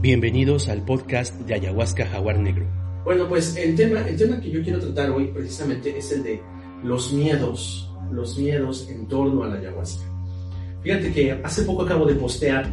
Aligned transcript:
Bienvenidos 0.00 0.68
al 0.68 0.84
podcast 0.84 1.34
de 1.40 1.54
Ayahuasca 1.54 2.06
Jaguar 2.06 2.38
Negro. 2.38 2.64
Bueno, 3.04 3.28
pues 3.28 3.56
el 3.56 3.74
tema, 3.74 3.98
el 4.06 4.16
tema 4.16 4.40
que 4.40 4.48
yo 4.48 4.62
quiero 4.62 4.78
tratar 4.78 5.10
hoy 5.10 5.26
precisamente 5.26 5.98
es 5.98 6.12
el 6.12 6.22
de 6.22 6.40
los 6.84 7.12
miedos, 7.12 7.92
los 8.12 8.38
miedos 8.38 8.88
en 8.88 9.08
torno 9.08 9.42
a 9.42 9.48
la 9.48 9.56
ayahuasca. 9.56 10.04
Fíjate 10.82 11.12
que 11.12 11.32
hace 11.42 11.62
poco 11.64 11.82
acabo 11.82 12.06
de 12.06 12.14
postear 12.14 12.68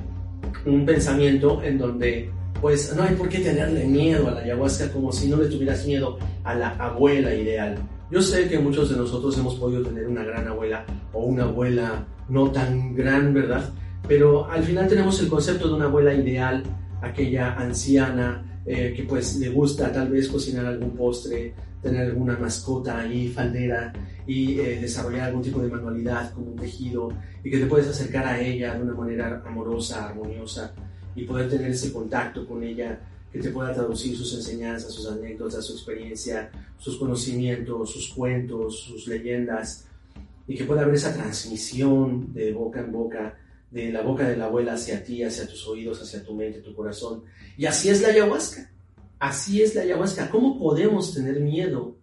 un 0.68 0.86
pensamiento 0.86 1.64
en 1.64 1.80
donde 1.80 2.30
pues 2.62 2.96
no 2.96 3.02
hay 3.02 3.16
por 3.16 3.28
qué 3.28 3.40
tenerle 3.40 3.86
miedo 3.86 4.28
a 4.28 4.32
la 4.32 4.42
ayahuasca 4.42 4.92
como 4.92 5.12
si 5.12 5.28
no 5.28 5.38
le 5.38 5.48
tuvieras 5.48 5.84
miedo 5.88 6.20
a 6.44 6.54
la 6.54 6.76
abuela 6.76 7.34
ideal. 7.34 7.76
Yo 8.12 8.22
sé 8.22 8.48
que 8.48 8.60
muchos 8.60 8.92
de 8.92 8.98
nosotros 8.98 9.36
hemos 9.40 9.56
podido 9.56 9.82
tener 9.82 10.08
una 10.08 10.24
gran 10.24 10.48
abuela 10.48 10.86
o 11.12 11.24
una 11.24 11.46
abuela 11.46 12.06
no 12.30 12.52
tan 12.52 12.94
gran, 12.94 13.34
¿verdad? 13.34 13.74
Pero 14.08 14.46
al 14.46 14.64
final 14.64 14.88
tenemos 14.88 15.20
el 15.22 15.28
concepto 15.28 15.68
de 15.68 15.74
una 15.74 15.86
abuela 15.86 16.14
ideal 16.14 16.62
aquella 17.06 17.54
anciana 17.56 18.62
eh, 18.66 18.94
que 18.96 19.04
pues 19.04 19.36
le 19.38 19.50
gusta 19.50 19.92
tal 19.92 20.10
vez 20.10 20.28
cocinar 20.28 20.66
algún 20.66 20.92
postre, 20.92 21.54
tener 21.82 22.08
alguna 22.08 22.36
mascota 22.38 23.00
ahí, 23.00 23.28
faldera, 23.28 23.94
y 24.26 24.60
eh, 24.60 24.80
desarrollar 24.82 25.28
algún 25.28 25.44
tipo 25.44 25.62
de 25.62 25.70
manualidad 25.70 26.34
como 26.34 26.52
un 26.52 26.56
tejido, 26.56 27.10
y 27.44 27.52
que 27.52 27.60
te 27.60 27.68
puedes 27.68 27.88
acercar 27.88 28.26
a 28.26 28.42
ella 28.42 28.74
de 28.74 28.82
una 28.82 28.96
manera 28.96 29.44
amorosa, 29.46 30.08
armoniosa, 30.08 30.74
y 31.16 31.26
poder 31.26 31.48
tener 31.48 31.70
ese 31.70 31.94
contacto 31.94 32.48
con 32.48 32.64
ella 32.64 33.00
que 33.32 33.40
te 33.40 33.50
pueda 33.52 33.72
traducir 33.72 34.18
sus 34.18 34.34
enseñanzas, 34.34 34.92
sus 34.92 35.12
anécdotas, 35.12 35.64
su 35.64 35.74
experiencia, 35.74 36.50
sus 36.78 36.98
conocimientos, 36.98 37.92
sus 37.92 38.14
cuentos, 38.14 38.80
sus 38.80 39.08
leyendas, 39.08 39.86
y 40.48 40.56
que 40.56 40.64
pueda 40.64 40.82
haber 40.82 40.96
esa 40.96 41.14
transmisión 41.14 42.34
de 42.34 42.52
boca 42.52 42.80
en 42.80 42.92
boca 42.92 43.36
de 43.72 43.92
la 43.92 44.02
boca 44.02 44.28
de 44.28 44.38
la 44.38 44.46
abuela 44.46 44.74
hacia 44.74 45.04
ti, 45.04 45.24
hacia 45.24 45.48
tus 45.48 45.68
oídos, 45.68 46.02
hacia 46.02 46.24
tu 46.24 46.34
mente, 46.34 46.60
tu 46.60 46.74
corazón. 46.74 47.24
Y 47.58 47.66
así 47.66 47.90
es 47.90 48.02
la 48.02 48.10
ayahuasca. 48.10 48.72
Así 49.20 49.62
es 49.62 49.76
la 49.76 49.82
ayahuasca. 49.82 50.30
¿Cómo 50.30 50.60
podemos 50.60 51.14
tener 51.14 51.40
miedo 51.40 51.98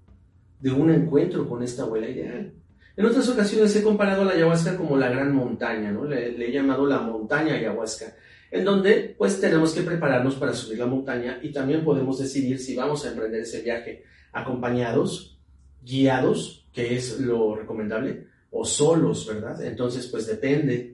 de 0.61 0.71
un 0.71 0.91
encuentro 0.91 1.49
con 1.49 1.63
esta 1.63 1.83
abuela 1.83 2.09
ideal? 2.09 2.53
En 2.97 3.07
otras 3.07 3.29
ocasiones 3.29 3.75
he 3.75 3.83
comparado 3.83 4.25
la 4.25 4.33
ayahuasca 4.33 4.77
como 4.77 4.97
la 4.97 5.09
gran 5.09 5.35
montaña, 5.35 5.91
¿no? 5.91 6.05
Le, 6.05 6.33
le, 6.33 6.49
he 6.49 6.53
llamado 6.53 6.87
la 6.87 7.01
montaña 7.01 7.55
ayahuasca, 7.55 8.15
en 8.51 8.65
donde 8.65 9.15
pues 9.17 9.41
tenemos 9.41 9.73
que 9.73 9.81
prepararnos 9.81 10.35
para 10.35 10.53
subir 10.53 10.79
la 10.79 10.87
montaña 10.87 11.39
y 11.43 11.53
también 11.53 11.85
podemos 11.85 12.19
decidir 12.19 12.59
si 12.59 12.77
vamos 12.77 13.05
a 13.05 13.11
emprender 13.11 13.41
ese 13.41 13.63
viaje 13.63 14.05
acompañados, 14.33 15.39
guiados, 15.83 16.67
que 16.73 16.97
es 16.97 17.19
lo 17.19 17.55
recomendable, 17.55 18.27
o 18.51 18.65
solos, 18.65 19.27
¿verdad? 19.27 19.63
Entonces 19.65 20.07
pues 20.09 20.27
depende 20.27 20.92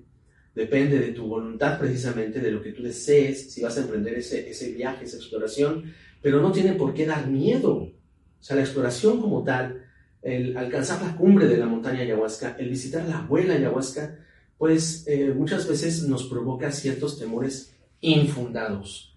Depende 0.59 0.99
de 0.99 1.13
tu 1.13 1.29
voluntad 1.29 1.79
precisamente, 1.79 2.41
de 2.41 2.51
lo 2.51 2.61
que 2.61 2.73
tú 2.73 2.83
desees, 2.83 3.53
si 3.53 3.63
vas 3.63 3.77
a 3.77 3.83
emprender 3.83 4.15
ese, 4.15 4.73
viaje, 4.73 5.05
esa 5.05 5.17
exploración, 5.17 5.85
pero 6.21 6.43
no 6.43 6.51
tiene 6.51 6.73
por 6.73 6.95
qué 6.95 7.07
dar 7.07 7.29
miedo. 7.29 7.75
O 7.75 7.93
sea, 8.41 8.57
la 8.57 8.63
exploración 8.63 9.21
como 9.21 9.45
tal, 9.45 9.85
el 10.21 10.57
alcanzar 10.57 11.01
la 11.01 11.17
cumbre 11.17 11.47
de 11.47 11.59
la 11.59 11.67
montaña 11.67 12.01
ayahuasca, 12.01 12.57
el 12.59 12.71
visitar 12.71 13.09
la 13.09 13.19
abuela 13.19 13.55
ayahuasca, 13.55 14.19
pues 14.59 15.05
eh, 15.07 15.33
muchas 15.33 15.69
veces 15.69 16.03
nos 16.09 16.25
provoca 16.25 16.73
ciertos 16.73 17.21
temores 17.21 17.77
infundados. 18.01 19.17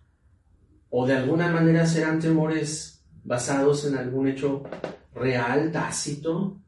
O 0.91 1.07
de 1.07 1.15
alguna 1.15 1.51
manera 1.51 1.87
serán 1.87 2.19
temores 2.19 3.03
basados 3.23 3.83
en 3.87 3.97
algún 3.97 4.27
hecho 4.27 4.61
real, 5.15 5.71
tácito, 5.71 6.60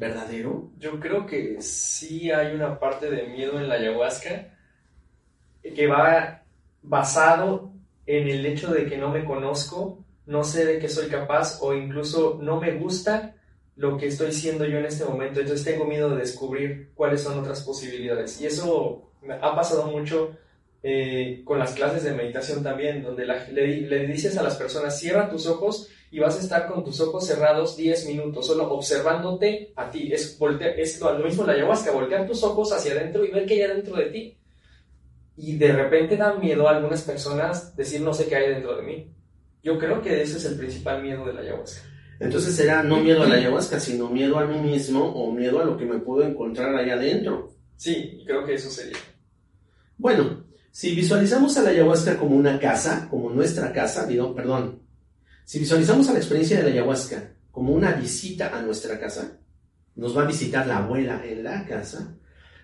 verdadero? 0.00 0.70
Yo 0.78 0.98
creo 0.98 1.26
que 1.26 1.60
sí 1.60 2.30
hay 2.30 2.54
una 2.54 2.80
parte 2.80 3.10
de 3.10 3.28
miedo 3.28 3.60
en 3.60 3.68
la 3.68 3.74
ayahuasca 3.74 4.48
que 5.62 5.86
va 5.86 6.42
basado 6.82 7.72
en 8.06 8.28
el 8.28 8.46
hecho 8.46 8.72
de 8.72 8.86
que 8.86 8.96
no 8.96 9.10
me 9.10 9.24
conozco, 9.24 10.04
no 10.26 10.42
sé 10.42 10.64
de 10.64 10.78
qué 10.78 10.88
soy 10.88 11.08
capaz 11.08 11.58
o 11.60 11.74
incluso 11.74 12.38
no 12.42 12.58
me 12.58 12.72
gusta 12.72 13.36
lo 13.76 13.98
que 13.98 14.06
estoy 14.06 14.32
siendo 14.32 14.64
yo 14.64 14.78
en 14.78 14.86
este 14.86 15.04
momento. 15.04 15.40
Entonces 15.40 15.64
tengo 15.64 15.84
miedo 15.84 16.08
de 16.10 16.16
descubrir 16.16 16.90
cuáles 16.94 17.22
son 17.22 17.38
otras 17.38 17.62
posibilidades. 17.62 18.40
Y 18.40 18.46
eso 18.46 19.12
ha 19.42 19.54
pasado 19.54 19.86
mucho 19.86 20.36
eh, 20.82 21.42
con 21.44 21.58
las 21.58 21.74
clases 21.74 22.04
de 22.04 22.14
meditación 22.14 22.62
también, 22.62 23.02
donde 23.02 23.26
le, 23.26 23.82
le 23.82 24.06
dices 24.06 24.38
a 24.38 24.42
las 24.42 24.56
personas, 24.56 24.98
cierra 24.98 25.28
tus 25.28 25.46
ojos 25.46 25.90
y 26.10 26.18
vas 26.18 26.36
a 26.36 26.40
estar 26.40 26.66
con 26.66 26.84
tus 26.84 27.00
ojos 27.00 27.26
cerrados 27.26 27.76
10 27.76 28.06
minutos, 28.06 28.46
solo 28.46 28.70
observándote 28.72 29.72
a 29.76 29.90
ti. 29.90 30.12
Es, 30.12 30.38
es 30.76 31.00
lo, 31.00 31.18
mismo 31.18 31.44
la 31.44 31.52
ayahuasca, 31.52 31.92
voltear 31.92 32.26
tus 32.26 32.42
ojos 32.42 32.72
hacia 32.72 32.92
adentro 32.92 33.24
y 33.24 33.30
ver 33.30 33.46
qué 33.46 33.62
hay 33.62 33.76
dentro 33.76 33.96
de 33.96 34.06
ti. 34.06 34.36
Y 35.36 35.56
de 35.56 35.72
repente 35.72 36.16
da 36.16 36.34
miedo 36.34 36.68
a 36.68 36.76
algunas 36.76 37.02
personas 37.02 37.76
decir 37.76 38.00
no 38.00 38.12
sé 38.12 38.26
qué 38.26 38.36
hay 38.36 38.54
dentro 38.54 38.76
de 38.76 38.82
mí. 38.82 39.14
Yo 39.62 39.78
creo 39.78 40.02
que 40.02 40.22
ese 40.22 40.38
es 40.38 40.44
el 40.46 40.56
principal 40.58 41.02
miedo 41.02 41.24
de 41.24 41.32
la 41.32 41.40
ayahuasca. 41.42 41.82
Entonces 42.18 42.54
será 42.54 42.82
no 42.82 43.00
miedo 43.00 43.22
a 43.22 43.28
la 43.28 43.36
ayahuasca, 43.36 43.78
sino 43.78 44.08
miedo 44.10 44.38
a 44.38 44.46
mí 44.46 44.58
mismo 44.58 45.04
o 45.04 45.32
miedo 45.32 45.60
a 45.60 45.64
lo 45.64 45.76
que 45.76 45.86
me 45.86 46.00
puedo 46.00 46.26
encontrar 46.26 46.74
allá 46.74 46.94
adentro. 46.94 47.52
Sí, 47.76 48.22
creo 48.26 48.44
que 48.44 48.54
eso 48.54 48.68
sería. 48.68 48.98
Bueno, 49.96 50.44
si 50.70 50.94
visualizamos 50.94 51.56
a 51.56 51.62
la 51.62 51.70
ayahuasca 51.70 52.18
como 52.18 52.36
una 52.36 52.58
casa, 52.58 53.06
como 53.08 53.30
nuestra 53.30 53.72
casa, 53.72 54.06
perdón, 54.36 54.82
si 55.50 55.58
visualizamos 55.58 56.08
a 56.08 56.12
la 56.12 56.20
experiencia 56.20 56.58
de 56.58 56.62
la 56.62 56.70
ayahuasca 56.70 57.32
como 57.50 57.72
una 57.72 57.90
visita 57.90 58.56
a 58.56 58.62
nuestra 58.62 59.00
casa, 59.00 59.40
nos 59.96 60.16
va 60.16 60.22
a 60.22 60.26
visitar 60.26 60.64
la 60.64 60.76
abuela 60.76 61.22
en 61.26 61.42
la 61.42 61.66
casa, 61.66 62.16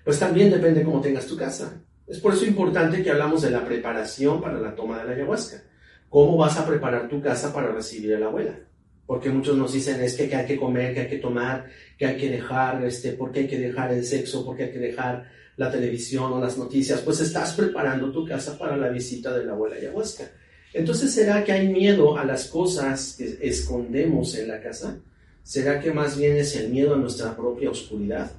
pues 0.04 0.20
también 0.20 0.52
depende 0.52 0.84
cómo 0.84 1.00
tengas 1.00 1.26
tu 1.26 1.36
casa. 1.36 1.82
Es 2.06 2.20
por 2.20 2.34
eso 2.34 2.46
importante 2.46 3.02
que 3.02 3.10
hablamos 3.10 3.42
de 3.42 3.50
la 3.50 3.64
preparación 3.64 4.41
para 4.41 4.60
la 4.60 4.76
toma 4.76 5.00
de 5.00 5.04
la 5.04 5.14
ayahuasca. 5.14 5.64
¿Cómo 6.08 6.36
vas 6.36 6.58
a 6.58 6.64
preparar 6.64 7.08
tu 7.08 7.20
casa 7.20 7.52
para 7.52 7.72
recibir 7.72 8.14
a 8.14 8.20
la 8.20 8.26
abuela? 8.26 8.56
Porque 9.04 9.30
muchos 9.30 9.56
nos 9.56 9.72
dicen 9.72 10.00
es 10.00 10.14
que, 10.14 10.32
hay 10.32 10.46
que 10.46 10.56
comer, 10.56 10.94
que 10.94 11.00
hay 11.00 11.08
que 11.08 11.19
tomar, 11.19 11.66
que 11.98 12.06
hay 12.06 12.16
que 12.16 12.30
dejar, 12.30 12.84
este, 12.84 13.14
porque 13.14 13.41
hay 13.41 13.48
que 13.48 13.58
dejar 13.58 13.92
el 13.94 14.04
sexo, 14.04 14.46
porque 14.46 14.62
hay 14.62 14.70
que 14.70 14.78
dejar 14.78 15.28
la 15.56 15.72
televisión 15.72 16.34
o 16.34 16.41
las 16.41 16.56
noticias. 16.56 17.00
Pues 17.00 17.19
estás 17.19 17.52
preparando 17.54 18.12
tu 18.12 18.25
casa 18.25 18.56
para 18.56 18.76
la 18.76 18.91
visita 18.91 19.36
de 19.36 19.44
la 19.44 19.54
abuela 19.54 19.75
ayahuasca. 19.75 20.30
Entonces, 20.72 21.12
¿será 21.12 21.44
que 21.44 21.53
hay 21.53 21.69
miedo 21.69 22.19
a 22.19 22.25
las 22.25 22.49
cosas 22.49 23.15
que 23.16 23.38
escondemos 23.41 24.37
en 24.37 24.49
la 24.49 24.60
casa? 24.60 24.99
¿Será 25.43 25.81
que 25.81 25.93
más 25.93 26.19
bien 26.19 26.37
es 26.37 26.56
el 26.56 26.71
miedo 26.71 26.94
a 26.94 26.99
nuestra 26.99 27.37
propia 27.37 27.71
oscuridad? 27.71 28.32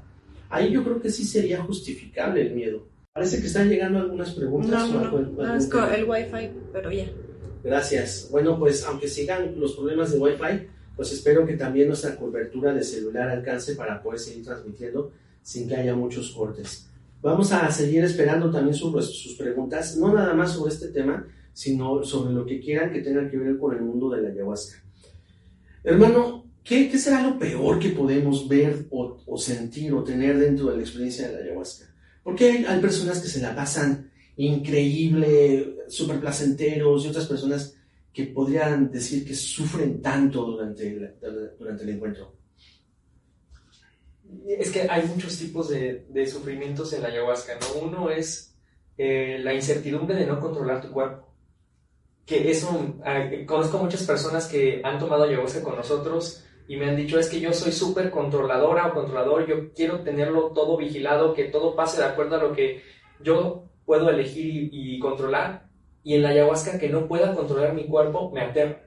Ahí 0.50 0.72
yo 0.72 0.84
creo 0.84 1.02
que 1.02 1.10
sí 1.10 1.24
sería 1.24 1.64
justificable 1.64 2.42
el 2.42 2.54
miedo. 2.54 2.86
Parece 3.14 3.42
que 3.42 3.48
están 3.48 3.70
llegando 3.70 4.00
algunas 4.00 4.32
preguntas. 4.32 4.90
No, 4.90 5.02
no, 5.02 5.20
no, 5.20 5.56
es 5.56 5.70
el 5.96 6.06
Wi-Fi, 6.06 6.50
pero 6.72 6.92
ya. 6.92 7.10
Gracias. 7.64 8.28
Bueno, 8.32 8.60
pues 8.60 8.84
aunque 8.86 9.08
sigan 9.08 9.60
los 9.60 9.74
problemas 9.76 10.12
de 10.12 10.20
Wi-Fi, 10.20 10.68
pues 10.96 11.12
espero 11.12 11.46
que 11.46 11.56
también 11.56 11.88
nuestra 11.88 12.16
cobertura 12.16 12.74
de 12.74 12.84
celular 12.84 13.30
alcance 13.30 13.76
para 13.76 14.02
poder 14.02 14.20
seguir 14.20 14.46
transmitiendo 14.46 15.12
sin 15.42 15.68
que 15.68 15.76
haya 15.76 15.96
muchos 15.96 16.32
cortes. 16.32 16.88
Vamos 17.22 17.52
a 17.52 17.72
seguir 17.72 18.04
esperando 18.04 18.52
también 18.52 18.76
sus, 18.76 19.18
sus 19.18 19.36
preguntas, 19.36 19.98
no 19.98 20.14
nada 20.14 20.34
más 20.34 20.52
sobre 20.54 20.74
este 20.74 20.90
tema, 20.90 21.26
sino 21.57 22.03
sobre 22.03 22.35
lo 22.35 22.45
que 22.45 22.59
quieran 22.59 22.94
que 22.94 23.01
tenga 23.01 23.28
que 23.28 23.35
ver 23.35 23.57
con 23.57 23.75
el 23.75 23.81
mundo 23.81 24.12
de 24.12 24.22
la 24.22 24.29
ayahuasca. 24.29 24.84
Hermano, 25.84 26.45
¿qué, 26.63 26.95
será 27.00 27.23
lo 27.23 27.40
peor 27.40 27.79
que 27.79 27.90
podemos 27.90 28.47
ver 28.47 28.85
o, 28.91 29.18
o, 29.25 29.38
sentir 29.40 29.91
o 29.91 30.03
tener 30.03 30.38
dentro 30.38 30.68
de 30.68 30.78
la 30.78 30.84
experiencia 30.84 31.28
de 31.28 31.34
la 31.34 31.40
ayahuasca? 31.40 31.91
Porque 32.22 32.51
hay, 32.51 32.66
hay 32.66 32.79
personas 32.79 33.19
que 33.19 33.28
se 33.28 33.41
la 33.41 33.56
pasan 33.56 34.12
increíble, 34.35 35.78
súper 35.88 36.19
placenteros 36.19 37.03
y 37.03 37.07
otras 37.07 37.25
personas 37.25 37.75
que 38.13 38.25
podrían 38.25 38.91
decir 38.91 39.25
que 39.25 39.34
sufren 39.34 40.00
tanto 40.00 40.45
durante 40.45 40.88
el, 40.88 41.16
durante 41.57 41.84
el 41.85 41.89
encuentro. 41.89 42.35
Es 44.45 44.69
que 44.69 44.81
hay 44.81 45.07
muchos 45.07 45.35
tipos 45.39 45.69
de, 45.69 46.06
de 46.07 46.28
sufrimientos 46.28 46.94
en 46.94 47.01
la 47.01 47.07
ayahuasca, 47.07 47.57
¿no? 47.59 47.88
Uno 47.88 48.12
es 48.12 48.53
eh, 48.95 49.39
la 49.41 49.56
incertidumbre 49.56 50.16
de 50.16 50.28
no 50.28 50.39
controlar 50.39 50.81
tu 50.84 50.91
cuerpo 50.91 51.27
que 52.27 52.51
eso, 52.51 52.94
conozco 53.45 53.77
muchas 53.77 54.03
personas 54.03 54.47
que 54.47 54.81
han 54.83 55.00
tomado 55.00 55.24
ayahuasca 55.24 55.63
con 55.63 55.77
nosotros 55.77 56.44
y 56.68 56.75
me 56.75 56.89
han 56.89 56.97
dicho 56.97 57.18
es 57.18 57.29
que 57.29 57.39
yo 57.39 57.53
soy 57.53 57.71
súper 57.71 58.12
controladora 58.12 58.88
o 58.88 58.94
controlador, 58.94 59.47
yo 59.47 59.71
quiero 59.74 60.01
tenerlo 60.01 60.51
todo 60.51 60.75
vigilado, 60.75 61.33
que 61.33 61.45
todo 61.45 61.74
pase 61.74 62.01
de 62.01 62.07
acuerdo 62.07 62.35
a 62.35 62.44
lo 62.44 62.51
que 62.51 62.81
yo 63.24 63.69
puedo 63.85 64.09
elegir 64.09 64.69
y, 64.74 65.00
controlar, 65.00 65.69
y 66.03 66.15
en 66.15 66.24
la 66.24 66.29
ayahuasca 66.29 66.77
que 66.77 66.89
no 66.89 67.07
pueda 67.07 67.33
controlar 67.33 67.74
mi 67.74 67.85
cuerpo 67.85 68.29
me 68.31 68.41
aterra. 68.41 68.83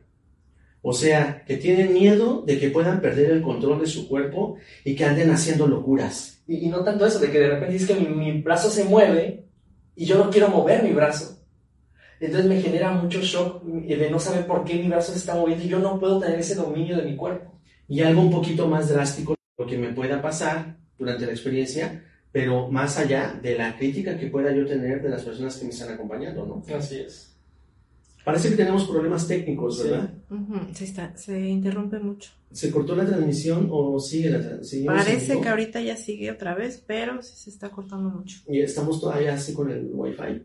O 0.83 0.93
sea, 0.93 1.43
que 1.47 1.57
tienen 1.57 1.95
miedo 1.95 2.43
de 2.47 2.59
que 2.59 2.69
puedan 2.69 3.01
perder 3.01 3.31
el 3.31 3.43
control 3.43 3.81
de 3.81 3.87
su 3.87 4.07
cuerpo 4.07 4.57
y 4.85 4.95
que 4.95 5.07
anden 5.07 5.31
haciendo 5.31 5.67
locuras. 5.67 6.43
Y, 6.47 6.69
no 6.69 6.85
tanto 6.85 7.07
eso, 7.07 7.19
de 7.19 7.31
que 7.31 7.39
de 7.39 7.49
repente 7.49 7.77
es 7.77 7.87
que 7.87 7.95
mi, 7.95 8.07
mi 8.07 8.43
brazo 8.43 8.69
se 8.69 8.85
mueve 8.85 9.47
y 9.97 10.05
yo 10.05 10.19
no 10.19 10.29
quiero 10.29 10.49
mover 10.49 10.83
mi 10.83 10.93
brazo. 10.93 11.40
Entonces 12.21 12.47
me 12.49 12.61
genera 12.61 12.93
mucho 12.93 13.21
shock 13.23 13.65
de 13.65 14.11
no 14.11 14.21
saber 14.21 14.47
por 14.47 14.63
qué 14.65 14.75
mi 14.75 14.89
brazo 14.89 15.13
se 15.13 15.19
está 15.19 15.35
moviendo 15.35 15.65
y 15.65 15.69
yo 15.69 15.79
no 15.79 15.99
puedo 15.99 16.21
tener 16.21 16.39
ese 16.39 16.55
dominio 16.55 16.97
de 16.97 17.05
mi 17.05 17.17
cuerpo. 17.17 17.59
Y 17.89 18.01
algo 18.03 18.21
un 18.21 18.31
poquito 18.31 18.69
más 18.69 18.89
drástico, 18.91 19.35
lo 19.59 19.67
que 19.67 19.79
me 19.79 19.93
pueda 19.93 20.21
pasar 20.21 20.77
durante 20.99 21.25
la 21.27 21.33
experiencia, 21.33 22.05
pero 22.31 22.71
más 22.71 22.99
allá 22.99 23.39
de 23.43 23.57
la 23.57 23.77
crítica 23.77 24.19
que 24.19 24.27
pueda 24.27 24.55
yo 24.55 24.67
tener 24.67 25.03
de 25.03 25.09
las 25.09 25.23
personas 25.23 25.57
que 25.57 25.65
me 25.65 25.71
están 25.71 25.95
acompañando, 25.95 26.45
¿no? 26.47 26.77
Así 26.77 26.99
es. 26.99 27.35
Parece 28.23 28.51
que 28.51 28.57
tenemos 28.57 28.85
problemas 28.87 29.27
técnicos, 29.27 29.79
Sí. 29.79 29.89
¿verdad? 29.89 30.11
Ujú, 30.31 30.75
Se, 30.75 30.85
está, 30.85 31.17
se 31.17 31.41
interrumpe 31.41 31.99
mucho. 31.99 32.31
¿Se 32.53 32.71
cortó 32.71 32.95
la 32.95 33.07
transmisión 33.07 33.69
o 33.73 33.99
sigue 33.99 34.29
la 34.29 34.41
transmisión? 34.41 34.95
Parece 34.95 35.41
que 35.41 35.49
ahorita 35.49 35.81
ya 35.81 35.97
sigue 35.97 36.31
otra 36.31 36.55
vez, 36.55 36.85
pero 36.87 37.23
sí 37.23 37.33
se 37.35 37.49
está 37.51 37.71
cortando 37.71 38.11
mucho. 38.11 38.41
Y 38.47 38.61
estamos 38.61 39.01
todavía 39.01 39.35
así 39.35 39.55
con 39.55 39.71
el 39.71 39.89
Wi-Fi. 39.93 40.43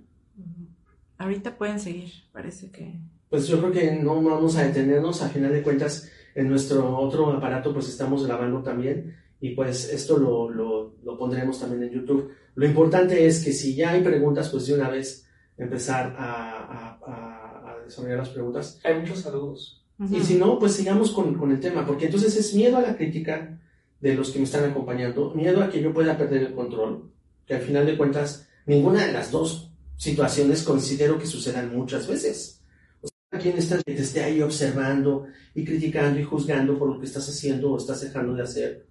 Ahorita 1.18 1.58
pueden 1.58 1.80
seguir, 1.80 2.12
parece 2.32 2.72
que... 2.72 3.00
Pues 3.30 3.48
yo 3.48 3.60
creo 3.60 3.72
que 3.72 3.92
no 3.96 4.22
vamos 4.22 4.56
a 4.58 4.64
detenernos, 4.64 5.22
a 5.22 5.30
final 5.30 5.52
de 5.52 5.62
cuentas, 5.64 6.10
en 6.36 6.50
nuestro 6.50 6.98
otro 6.98 7.32
aparato 7.32 7.74
pues 7.74 7.88
estamos 7.90 8.26
grabando 8.26 8.62
también 8.62 9.16
y 9.42 9.52
pues 9.56 9.90
esto 9.92 10.18
lo, 10.18 10.50
lo, 10.50 10.96
lo 11.04 11.18
pondremos 11.18 11.60
también 11.60 11.84
en 11.84 11.92
YouTube. 11.92 12.32
Lo 12.56 12.66
importante 12.66 13.26
es 13.26 13.44
que 13.44 13.52
si 13.54 13.76
ya 13.76 13.92
hay 13.92 14.02
preguntas, 14.02 14.50
pues 14.50 14.68
de 14.68 14.74
una 14.76 14.90
vez 14.90 15.28
empezar 15.58 16.16
a, 16.18 16.34
a- 16.34 17.00
a- 17.06 17.72
a 17.72 17.84
desarrollar 17.86 18.20
las 18.20 18.30
preguntas. 18.30 18.80
Hay 18.84 19.00
muchos 19.00 19.20
saludos. 19.20 19.84
Ujú. 20.00 20.16
Y 20.18 20.22
si 20.22 20.36
no, 20.36 20.60
pues 20.60 20.74
sigamos 20.74 21.12
con, 21.12 21.36
con 21.36 21.52
el 21.52 21.60
tema, 21.60 21.86
porque 21.86 22.06
entonces 22.06 22.36
es 22.36 22.54
miedo 22.54 22.78
a 22.78 22.82
la 22.82 22.96
crítica 22.98 23.58
de 24.02 24.14
los 24.16 24.32
que 24.32 24.40
me 24.40 24.46
están 24.46 24.70
acompañando, 24.70 25.32
miedo 25.34 25.64
a 25.64 25.70
que 25.70 25.82
yo 25.82 25.94
pueda 25.94 26.18
perder 26.18 26.44
el 26.44 26.54
control, 26.54 27.10
que 27.48 27.56
al 27.56 27.62
final 27.62 27.86
de 27.86 27.98
cuentas 27.98 28.48
ninguna 28.66 29.06
de 29.06 29.14
las 29.14 29.32
dos 29.32 29.72
situaciones 29.98 30.64
considero 30.64 31.18
que 31.18 31.26
sucedan 31.26 31.76
muchas 31.76 32.08
veces. 32.08 32.62
O 33.02 33.08
sea, 33.08 33.40
quien 33.40 33.58
está 33.58 33.82
te 33.82 33.94
esté 33.94 34.24
ahí 34.24 34.42
observando 34.42 35.28
y 35.54 35.64
criticando 35.64 36.20
y 36.20 36.24
juzgando 36.24 36.78
por 36.78 36.90
lo 36.90 37.00
que 37.00 37.06
estás 37.06 37.28
haciendo 37.30 37.72
o 37.72 37.78
estás 37.78 38.02
dejando 38.02 38.34
de 38.34 38.44
hacer. 38.44 38.86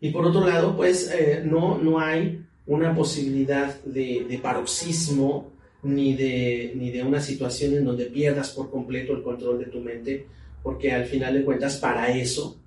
Y 0.00 0.10
por 0.10 0.26
otro 0.26 0.46
lado, 0.46 0.76
pues 0.76 1.10
eh, 1.12 1.42
no, 1.44 1.78
no 1.78 2.00
hay 2.00 2.44
una 2.66 2.94
posibilidad 2.94 3.82
de, 3.84 4.26
de 4.28 4.38
paroxismo 4.38 5.52
ni 5.82 6.14
de, 6.14 6.72
ni 6.76 6.90
de 6.90 7.02
una 7.02 7.20
situación 7.20 7.74
en 7.74 7.84
donde 7.84 8.06
pierdas 8.06 8.50
por 8.50 8.70
completo 8.70 9.12
el 9.12 9.22
control 9.22 9.58
de 9.58 9.66
tu 9.66 9.80
mente, 9.80 10.26
porque 10.62 10.92
al 10.92 11.06
final 11.06 11.34
de 11.34 11.44
cuentas 11.44 11.76
para 11.76 12.14
eso 12.16 12.60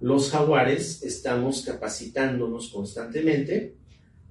los 0.00 0.30
jaguares 0.30 1.02
estamos 1.02 1.62
capacitándonos 1.62 2.68
constantemente 2.68 3.74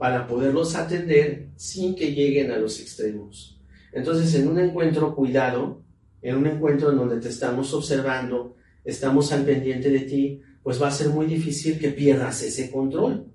para 0.03 0.27
poderlos 0.27 0.75
atender 0.75 1.47
sin 1.55 1.95
que 1.95 2.11
lleguen 2.13 2.51
a 2.51 2.57
los 2.57 2.77
extremos. 2.81 3.57
Entonces, 3.93 4.35
en 4.35 4.49
un 4.49 4.59
encuentro 4.59 5.15
cuidado, 5.15 5.81
en 6.21 6.35
un 6.35 6.45
encuentro 6.45 6.91
en 6.91 6.97
donde 6.97 7.21
te 7.21 7.29
estamos 7.29 7.73
observando, 7.73 8.57
estamos 8.83 9.31
al 9.31 9.45
pendiente 9.45 9.89
de 9.89 10.01
ti, 10.01 10.41
pues 10.61 10.81
va 10.81 10.89
a 10.89 10.91
ser 10.91 11.07
muy 11.07 11.25
difícil 11.25 11.79
que 11.79 11.87
pierdas 11.87 12.43
ese 12.43 12.69
control. 12.69 13.27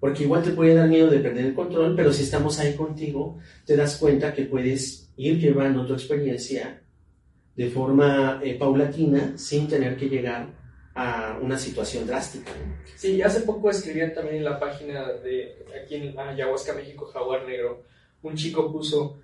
Porque 0.00 0.24
igual 0.24 0.42
te 0.42 0.50
puede 0.50 0.74
dar 0.74 0.86
miedo 0.86 1.08
de 1.08 1.18
perder 1.18 1.46
el 1.46 1.54
control, 1.54 1.96
pero 1.96 2.12
si 2.12 2.24
estamos 2.24 2.58
ahí 2.58 2.74
contigo, 2.74 3.38
te 3.64 3.74
das 3.74 3.96
cuenta 3.96 4.34
que 4.34 4.44
puedes 4.44 5.10
ir 5.16 5.40
llevando 5.40 5.86
tu 5.86 5.94
experiencia 5.94 6.82
de 7.56 7.70
forma 7.70 8.38
eh, 8.44 8.58
paulatina 8.58 9.38
sin 9.38 9.66
tener 9.66 9.96
que 9.96 10.10
llegar 10.10 10.61
a 10.94 11.38
una 11.40 11.58
situación 11.58 12.06
drástica. 12.06 12.52
Sí, 12.96 13.22
hace 13.22 13.40
poco 13.40 13.70
escribí 13.70 14.00
también 14.14 14.36
en 14.36 14.44
la 14.44 14.60
página 14.60 15.12
de 15.12 15.64
aquí 15.82 15.96
en 15.96 16.18
Ayahuasca, 16.18 16.74
México, 16.74 17.06
Jaguar 17.06 17.44
Negro, 17.46 17.84
un 18.22 18.36
chico 18.36 18.70
puso, 18.70 19.18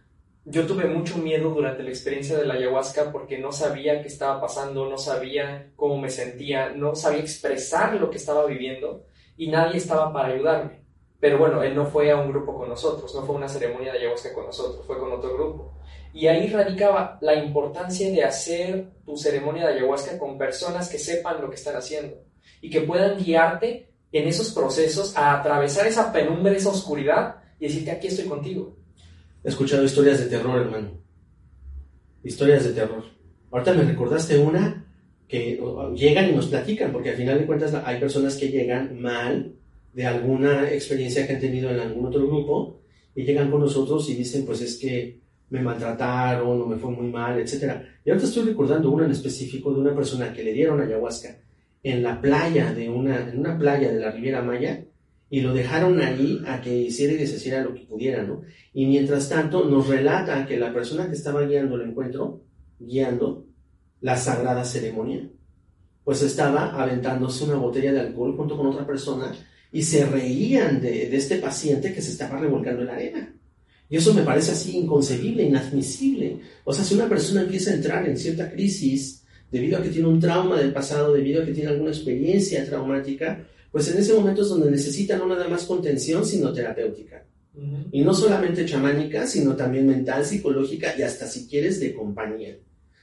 yo 0.45 0.67
tuve 0.67 0.87
mucho 0.87 1.19
miedo 1.19 1.51
durante 1.51 1.83
la 1.83 1.91
experiencia 1.91 2.37
de 2.39 2.47
la 2.47 2.55
ayahuasca 2.55 3.13
porque 3.13 3.39
no 3.39 3.53
sabía 3.53 4.01
qué 4.01 4.09
estaba 4.09 4.41
pasando, 4.41 4.89
no 4.89 4.97
sabía 4.97 5.73
cómo 5.77 5.99
me 5.99 6.09
sentía, 6.09 6.71
no 6.71 6.95
sabía 6.95 7.21
expresar 7.21 7.95
lo 7.95 8.11
que 8.11 8.17
estaba 8.17 8.47
viviendo 8.47 9.05
y 9.37 9.49
nadie 9.49 9.77
estaba 9.77 10.13
para 10.13 10.35
ayudarme. 10.35 10.88
Pero 11.21 11.39
bueno, 11.39 11.63
él 11.63 11.75
no 11.75 11.87
fue 11.87 12.11
a 12.11 12.17
un 12.17 12.31
grupo 12.31 12.57
con 12.57 12.69
nosotros, 12.69 13.13
no 13.15 13.23
fue 13.23 13.35
una 13.35 13.49
ceremonia 13.49 13.93
de 13.93 13.99
ayahuasca 13.99 14.33
con 14.33 14.47
nosotros, 14.47 14.87
fue 14.87 14.99
con 14.99 15.13
otro 15.13 15.35
grupo. 15.35 15.75
Y 16.13 16.27
ahí 16.27 16.49
radicaba 16.49 17.19
la 17.21 17.35
importancia 17.35 18.11
de 18.11 18.23
hacer 18.23 18.93
tu 19.05 19.17
ceremonia 19.17 19.67
de 19.67 19.75
ayahuasca 19.75 20.19
con 20.19 20.39
personas 20.39 20.89
que 20.89 20.99
sepan 20.99 21.41
lo 21.41 21.49
que 21.49 21.57
están 21.57 21.77
haciendo 21.77 22.17
y 22.61 22.71
que 22.71 22.83
puedan 22.83 23.19
guiarte 23.19 23.91
en 24.13 24.29
esos 24.29 24.53
procesos 24.53 25.17
a 25.17 25.39
atravesar 25.39 25.87
esa 25.87 26.13
penumbra, 26.13 26.53
esa 26.53 26.71
oscuridad 26.71 27.37
y 27.59 27.67
decirte 27.67 27.91
aquí 27.91 28.07
estoy 28.07 28.27
contigo. 28.27 28.77
He 29.45 29.49
escuchado 29.49 29.85
historias 29.85 30.21
de 30.21 30.27
terror, 30.27 30.61
hermano. 30.61 30.93
Historias 32.23 32.65
de 32.65 32.73
terror. 32.73 33.05
Ahorita 33.51 33.73
me 33.73 33.83
recordaste 33.83 34.39
una 34.39 34.87
que 35.27 35.61
llegan 35.95 36.31
y 36.31 36.33
nos 36.33 36.47
platican, 36.47 36.93
porque 36.93 37.11
al 37.11 37.17
final 37.17 37.39
de 37.39 37.47
cuentas 37.47 37.75
hay 37.75 38.01
personas 38.01 38.37
que 38.37 38.49
llegan 38.49 39.01
mal 39.01 39.55
de 39.93 40.07
alguna 40.07 40.71
experiencia 40.71 41.27
que 41.27 41.35
han 41.35 41.41
tenido 41.41 41.71
en 41.71 41.81
algún 41.81 42.07
otro 42.07 42.27
grupo 42.27 42.81
y 43.15 43.25
llegan 43.25 43.51
con 43.51 43.61
nosotros 43.61 44.09
y 44.11 44.15
dicen, 44.15 44.45
pues 44.45 44.61
es 44.61 44.77
que 44.77 45.21
me 45.51 45.63
maltrataron 45.63 46.61
o 46.63 46.67
me 46.67 46.77
fue 46.77 46.91
muy 46.91 47.09
mal, 47.11 47.39
etc. 47.39 47.83
Y 48.05 48.11
ahorita 48.11 48.27
estoy 48.27 48.45
recordando 48.45 48.91
una 48.91 49.07
en 49.07 49.13
específico 49.13 49.73
de 49.73 49.81
una 49.81 49.95
persona 49.95 50.33
que 50.33 50.45
le 50.45 50.53
dieron 50.53 50.81
ayahuasca 50.81 51.39
en 51.83 52.03
la 52.03 52.21
playa 52.21 52.73
de 52.75 52.89
una, 52.89 53.31
en 53.31 53.39
una 53.39 53.59
playa 53.59 53.91
de 53.91 54.01
la 54.01 54.11
Riviera 54.11 54.43
Maya 54.43 54.85
y 55.31 55.41
lo 55.41 55.53
dejaron 55.53 56.01
ahí 56.01 56.41
a 56.47 56.61
que 56.61 56.75
hiciera 56.77 57.13
y 57.13 57.17
deshiciera 57.17 57.63
lo 57.63 57.75
que 57.75 57.83
pudiera, 57.83 58.23
¿no? 58.23 58.43
Y 58.73 58.87
mientras 58.87 59.29
tanto 59.29 59.65
nos 59.65 59.89
relata 59.89 60.47
que 60.47 60.57
la 60.57 60.73
persona 60.73 61.07
que 61.07 61.15
estaba 61.15 61.43
guiando 61.43 61.77
el 61.77 61.91
encuentro, 61.91 62.43
guiando 62.79 63.47
la 64.01 64.17
sagrada 64.17 64.65
ceremonia, 64.65 65.29
pues 66.05 66.23
estaba 66.23 66.81
aventándose 66.81 67.45
una 67.45 67.57
botella 67.57 67.93
de 67.93 68.01
alcohol 68.01 68.35
junto 68.37 68.57
con 68.57 68.69
otra 68.69 68.87
persona 68.87 69.33
y 69.73 69.83
se 69.83 70.07
reían 70.07 70.81
de, 70.81 71.09
de 71.09 71.17
este 71.17 71.37
paciente 71.37 71.93
que 71.93 72.03
se 72.03 72.13
estaba 72.13 72.39
revolcando 72.39 72.83
en 72.83 72.87
la 72.87 72.95
arena. 72.95 73.35
Y 73.91 73.97
eso 73.97 74.13
me 74.13 74.23
parece 74.23 74.53
así 74.53 74.77
inconcebible, 74.77 75.45
inadmisible. 75.45 76.41
O 76.65 76.73
sea, 76.73 76.85
si 76.85 76.95
una 76.95 77.09
persona 77.09 77.43
empieza 77.43 77.71
a 77.71 77.75
entrar 77.75 78.07
en 78.07 78.19
cierta 78.19 78.51
crisis 78.51 79.25
debido 79.51 79.79
a 79.79 79.83
que 79.83 79.89
tiene 79.89 80.09
un 80.09 80.21
trauma 80.21 80.59
del 80.59 80.73
pasado, 80.73 81.15
debido 81.15 81.43
a 81.43 81.47
que 81.47 81.53
tiene 81.53 81.71
alguna 81.71 81.91
experiencia 81.91 82.65
traumática, 82.67 83.47
pues 83.73 83.89
en 83.91 83.99
ese 83.99 84.13
momento 84.13 84.43
es 84.43 84.49
donde 84.49 84.71
necesita 84.71 85.17
no 85.17 85.27
nada 85.27 85.49
más 85.49 85.65
contención, 85.65 86.25
sino 86.25 86.53
terapéutica. 86.53 87.25
Y 87.91 88.03
no 88.03 88.15
solamente 88.15 88.65
chamánica, 88.65 89.27
sino 89.27 89.57
también 89.57 89.87
mental, 89.87 90.25
psicológica 90.25 90.95
y 90.97 91.03
hasta 91.03 91.27
si 91.27 91.49
quieres 91.49 91.81
de 91.81 91.93
compañía. 91.93 92.57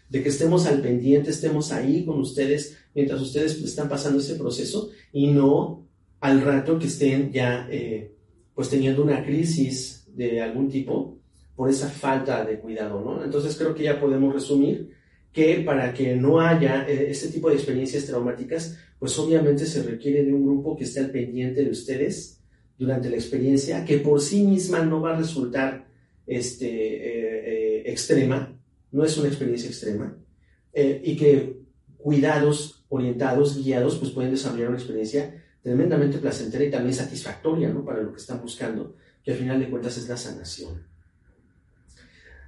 De 0.07 0.23
que 0.23 0.29
estemos 0.29 0.65
al 0.65 0.81
pendiente, 0.81 1.31
estemos 1.31 1.73
ahí 1.73 2.05
con 2.05 2.19
ustedes 2.21 2.77
mientras 2.93 3.19
ustedes 3.19 3.61
están 3.61 3.89
pasando 3.89 4.19
ese 4.19 4.35
proceso 4.35 4.91
y 5.11 5.27
no 5.27 5.84
al 6.19 6.41
rato 6.41 6.79
que 6.79 6.87
estén 6.87 7.31
ya 7.31 7.67
eh, 7.69 8.11
pues 8.53 8.69
teniendo 8.69 9.03
una 9.03 9.23
crisis 9.23 10.07
de 10.13 10.41
algún 10.41 10.69
tipo 10.69 11.19
por 11.55 11.69
esa 11.69 11.89
falta 11.89 12.43
de 12.43 12.59
cuidado, 12.59 13.01
¿no? 13.01 13.23
Entonces 13.23 13.55
creo 13.55 13.73
que 13.73 13.83
ya 13.83 13.99
podemos 13.99 14.33
resumir 14.33 14.91
que 15.31 15.61
para 15.65 15.93
que 15.93 16.15
no 16.15 16.39
haya 16.39 16.87
eh, 16.87 17.07
este 17.09 17.27
tipo 17.27 17.49
de 17.49 17.55
experiencias 17.55 18.05
traumáticas, 18.05 18.77
pues 18.97 19.17
obviamente 19.19 19.65
se 19.65 19.83
requiere 19.83 20.23
de 20.23 20.33
un 20.33 20.45
grupo 20.45 20.75
que 20.75 20.85
esté 20.85 21.01
al 21.01 21.11
pendiente 21.11 21.63
de 21.63 21.71
ustedes 21.71 22.41
durante 22.77 23.09
la 23.09 23.15
experiencia, 23.15 23.85
que 23.85 23.99
por 23.99 24.21
sí 24.21 24.43
misma 24.43 24.83
no 24.83 25.01
va 25.01 25.13
a 25.13 25.17
resultar 25.17 25.87
este, 26.25 26.67
eh, 26.67 27.91
extrema, 27.91 28.57
no 28.91 29.03
es 29.03 29.17
una 29.17 29.27
experiencia 29.27 29.69
extrema, 29.69 30.17
y 30.73 31.15
que 31.15 31.61
cuidados, 31.97 32.85
orientados, 32.89 33.63
guiados, 33.63 33.95
pues 33.97 34.11
pueden 34.11 34.31
desarrollar 34.31 34.69
una 34.69 34.77
experiencia 34.77 35.44
tremendamente 35.65 36.19
placentera 36.19 36.63
y 36.63 36.69
también 36.69 36.93
satisfactoria, 36.93 37.69
¿no? 37.69 37.83
Para 37.83 37.99
lo 37.99 38.11
que 38.11 38.19
están 38.19 38.39
buscando, 38.39 38.97
que 39.23 39.31
al 39.31 39.37
final 39.37 39.59
de 39.59 39.67
cuentas 39.67 39.97
es 39.97 40.07
la 40.07 40.15
sanación. 40.15 40.85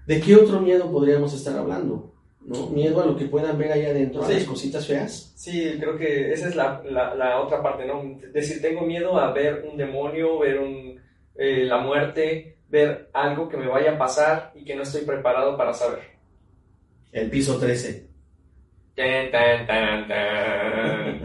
¿De 0.05 0.21
qué 0.21 0.35
otro 0.35 0.61
miedo 0.61 0.91
podríamos 0.91 1.33
estar 1.33 1.57
hablando? 1.57 2.13
¿No? 2.41 2.67
Miedo 2.67 3.01
a 3.01 3.07
lo 3.07 3.17
que 3.17 3.25
puedan 3.25 3.57
ver 3.57 3.71
ahí 3.71 3.85
adentro, 3.85 4.23
a 4.23 4.29
las 4.29 4.43
cositas 4.43 4.85
feas. 4.85 5.33
Sí, 5.35 5.77
creo 5.79 5.97
que 5.97 6.31
esa 6.31 6.47
es 6.47 6.55
la, 6.55 6.83
la, 6.85 7.15
la 7.15 7.41
otra 7.41 7.63
parte, 7.63 7.87
¿no? 7.87 8.19
Decir, 8.31 8.61
tengo 8.61 8.81
miedo 8.81 9.17
a 9.17 9.33
ver 9.33 9.65
un 9.67 9.77
demonio, 9.77 10.37
ver 10.37 10.59
un, 10.59 11.01
eh, 11.33 11.65
la 11.65 11.79
muerte, 11.79 12.59
ver 12.69 13.09
algo 13.13 13.49
que 13.49 13.57
me 13.57 13.67
vaya 13.67 13.93
a 13.93 13.97
pasar 13.97 14.53
y 14.53 14.63
que 14.63 14.75
no 14.75 14.83
estoy 14.83 15.01
preparado 15.01 15.57
para 15.57 15.73
saber. 15.73 16.03
El 17.11 17.31
piso 17.31 17.57
13. 17.57 18.06
Tan, 18.97 19.67
tan. 19.67 21.21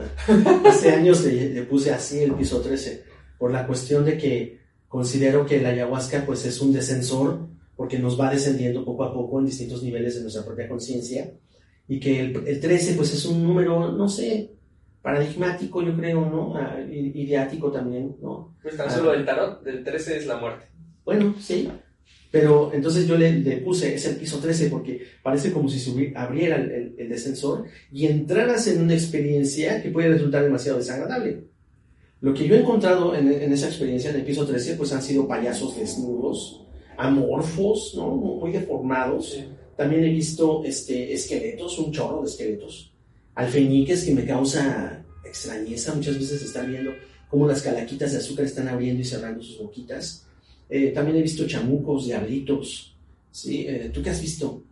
Hace 0.66 0.92
años 0.92 1.24
le, 1.24 1.48
le 1.54 1.62
puse 1.62 1.90
así 1.90 2.22
el 2.22 2.34
piso 2.34 2.60
13, 2.60 3.04
por 3.38 3.50
la 3.50 3.66
cuestión 3.66 4.04
de 4.04 4.18
que 4.18 4.60
considero 4.88 5.46
que 5.46 5.60
la 5.60 5.70
ayahuasca 5.70 6.24
pues 6.26 6.44
es 6.44 6.60
un 6.60 6.72
descensor, 6.74 7.48
porque 7.74 7.98
nos 7.98 8.20
va 8.20 8.30
descendiendo 8.30 8.84
poco 8.84 9.04
a 9.04 9.14
poco 9.14 9.38
en 9.40 9.46
distintos 9.46 9.82
niveles 9.82 10.14
de 10.16 10.20
nuestra 10.22 10.44
propia 10.44 10.68
conciencia, 10.68 11.32
y 11.88 11.98
que 11.98 12.20
el, 12.20 12.46
el 12.46 12.60
13 12.60 12.92
pues 12.94 13.14
es 13.14 13.24
un 13.24 13.42
número, 13.42 13.90
no 13.92 14.06
sé, 14.08 14.50
paradigmático 15.00 15.82
yo 15.82 15.96
creo, 15.96 16.20
¿no? 16.26 16.54
Ah, 16.56 16.78
i- 16.80 17.12
Ideático 17.22 17.72
también, 17.72 18.16
¿no? 18.20 18.54
Pues 18.62 18.76
tan 18.76 18.90
solo 18.90 19.12
del 19.12 19.24
tarot, 19.24 19.62
del 19.64 19.82
13 19.82 20.18
es 20.18 20.26
la 20.26 20.36
muerte. 20.36 20.66
Bueno, 21.06 21.34
sí. 21.40 21.68
Pero 22.32 22.72
entonces 22.74 23.06
yo 23.06 23.16
le, 23.16 23.30
le 23.40 23.58
puse, 23.58 23.94
es 23.94 24.04
el 24.06 24.16
piso 24.16 24.38
13, 24.40 24.68
porque 24.70 25.02
parece 25.22 25.52
como 25.52 25.68
si 25.68 25.78
se 25.78 25.90
hubi- 25.92 26.12
abriera 26.16 26.56
el, 26.56 26.70
el- 26.72 26.94
el 26.98 27.08
descensor 27.08 27.66
y 27.92 28.06
entraras 28.06 28.66
en 28.66 28.80
una 28.82 28.94
experiencia 28.94 29.80
que 29.82 29.90
puede 29.90 30.08
resultar 30.08 30.42
demasiado 30.42 30.78
desagradable. 30.78 31.44
Lo 32.22 32.32
que 32.34 32.48
yo 32.48 32.54
he 32.56 32.60
encontrado 32.60 33.14
en, 33.14 33.30
en 33.30 33.52
esa 33.52 33.66
experiencia 33.68 34.10
en 34.10 34.16
el 34.16 34.24
piso 34.24 34.46
13, 34.46 34.74
pues 34.76 34.92
han 34.92 35.02
sido 35.02 35.28
payasos 35.28 35.76
desnudos, 35.78 36.64
amorfos, 36.96 37.92
¿no? 37.96 38.08
Muy 38.16 38.50
deformados, 38.50 39.30
Sí. 39.32 39.44
También 39.76 40.04
he 40.04 40.10
visto 40.10 40.62
este, 40.64 41.12
esqueletos, 41.14 41.78
un 41.78 41.90
chorro 41.92 42.20
de 42.22 42.28
esqueletos. 42.28 42.92
Alfeñiques 43.34 44.04
que 44.04 44.14
me 44.14 44.24
causa 44.26 45.02
extrañeza 45.24 45.94
muchas 45.94 46.14
veces 46.18 46.42
estar 46.42 46.66
viendo 46.68 46.92
cómo 47.28 47.48
las 47.48 47.62
calaquitas 47.62 48.12
de 48.12 48.18
azúcar 48.18 48.44
están 48.44 48.68
abriendo 48.68 49.00
y 49.00 49.04
cerrando 49.04 49.42
sus 49.42 49.58
boquitas. 49.58 50.26
Eh, 50.74 50.90
también 50.90 51.18
he 51.18 51.22
visto 51.22 51.46
chamucos, 51.46 52.06
diablitos. 52.06 52.96
¿sí? 53.30 53.66
Eh, 53.68 53.90
¿Tú 53.92 54.02
qué 54.02 54.08
has 54.08 54.22
visto? 54.22 54.62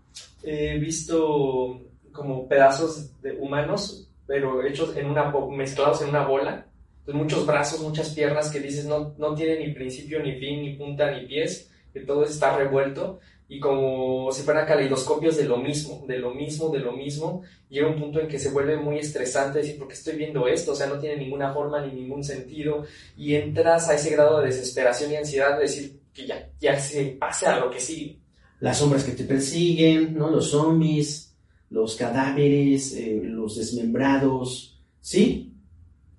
He 0.42 0.78
visto 0.78 1.82
como 2.10 2.48
pedazos 2.48 3.20
de 3.20 3.32
humanos, 3.32 4.08
pero 4.26 4.64
hechos 4.64 4.96
en 4.96 5.10
una, 5.10 5.30
mezclados 5.50 6.00
en 6.00 6.08
una 6.08 6.26
bola. 6.26 6.66
Entonces, 7.00 7.22
muchos 7.22 7.46
brazos, 7.46 7.82
muchas 7.82 8.14
piernas 8.14 8.50
que 8.50 8.60
dices 8.60 8.86
no, 8.86 9.14
no 9.18 9.34
tiene 9.34 9.58
ni 9.58 9.74
principio, 9.74 10.22
ni 10.22 10.36
fin, 10.36 10.62
ni 10.62 10.74
punta, 10.74 11.10
ni 11.10 11.26
pies, 11.26 11.70
que 11.92 12.00
todo 12.00 12.24
está 12.24 12.56
revuelto 12.56 13.20
y 13.52 13.58
como 13.58 14.30
si 14.30 14.42
fueran 14.42 14.64
caleidoscopios 14.64 15.36
de 15.36 15.44
lo 15.44 15.56
mismo, 15.56 16.04
de 16.06 16.18
lo 16.18 16.32
mismo, 16.32 16.68
de 16.70 16.78
lo 16.78 16.92
mismo. 16.92 17.42
Llega 17.68 17.88
un 17.88 17.98
punto 17.98 18.20
en 18.20 18.28
que 18.28 18.38
se 18.38 18.50
vuelve 18.52 18.76
muy 18.76 18.98
estresante 19.00 19.58
decir, 19.58 19.76
¿por 19.76 19.88
qué 19.88 19.94
estoy 19.94 20.14
viendo 20.16 20.46
esto? 20.46 20.70
O 20.70 20.74
sea, 20.76 20.86
no 20.86 21.00
tiene 21.00 21.16
ninguna 21.16 21.52
forma 21.52 21.84
ni 21.84 21.92
ningún 22.00 22.22
sentido 22.22 22.84
y 23.16 23.34
entras 23.34 23.88
a 23.88 23.94
ese 23.96 24.10
grado 24.10 24.38
de 24.38 24.46
desesperación 24.46 25.10
y 25.10 25.16
ansiedad 25.16 25.56
de 25.56 25.62
decir 25.62 26.00
que 26.14 26.26
ya, 26.28 26.48
ya 26.60 26.78
se 26.78 27.06
pase 27.18 27.46
a 27.46 27.58
lo 27.58 27.70
que 27.72 27.80
sigue. 27.80 28.18
Las 28.60 28.78
sombras 28.78 29.02
que 29.02 29.12
te 29.12 29.24
persiguen, 29.24 30.16
¿no? 30.16 30.30
Los 30.30 30.50
zombies, 30.50 31.34
los 31.70 31.96
cadáveres, 31.96 32.94
eh, 32.94 33.20
los 33.24 33.56
desmembrados. 33.56 34.78
¿Sí? 35.00 35.52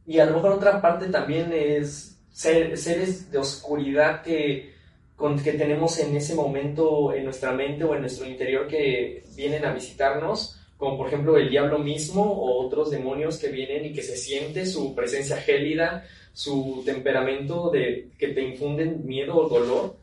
Y 0.05 0.19
a 0.19 0.25
lo 0.25 0.33
mejor 0.35 0.51
otra 0.53 0.81
parte 0.81 1.07
también 1.07 1.51
es 1.53 2.17
ser- 2.31 2.77
seres 2.77 3.31
de 3.31 3.37
oscuridad 3.37 4.21
que, 4.21 4.73
con, 5.21 5.39
que 5.39 5.53
tenemos 5.53 5.97
en 5.99 6.15
ese 6.15 6.35
momento 6.35 7.13
en 7.13 7.23
nuestra 7.23 7.53
mente 7.53 7.83
o 7.83 7.95
en 7.95 8.01
nuestro 8.01 8.27
interior 8.27 8.67
que 8.67 9.23
vienen 9.35 9.63
a 9.63 9.73
visitarnos, 9.73 10.59
como 10.75 10.97
por 10.97 11.07
ejemplo 11.07 11.37
el 11.37 11.49
diablo 11.49 11.79
mismo 11.79 12.23
o 12.23 12.65
otros 12.65 12.91
demonios 12.91 13.37
que 13.37 13.49
vienen 13.49 13.85
y 13.85 13.93
que 13.93 14.01
se 14.01 14.17
siente 14.17 14.65
su 14.65 14.93
presencia 14.93 15.37
gélida, 15.37 16.03
su 16.33 16.81
temperamento 16.85 17.69
de 17.69 18.09
que 18.17 18.29
te 18.29 18.41
infunden 18.41 19.05
miedo 19.05 19.37
o 19.37 19.47
dolor. 19.47 19.95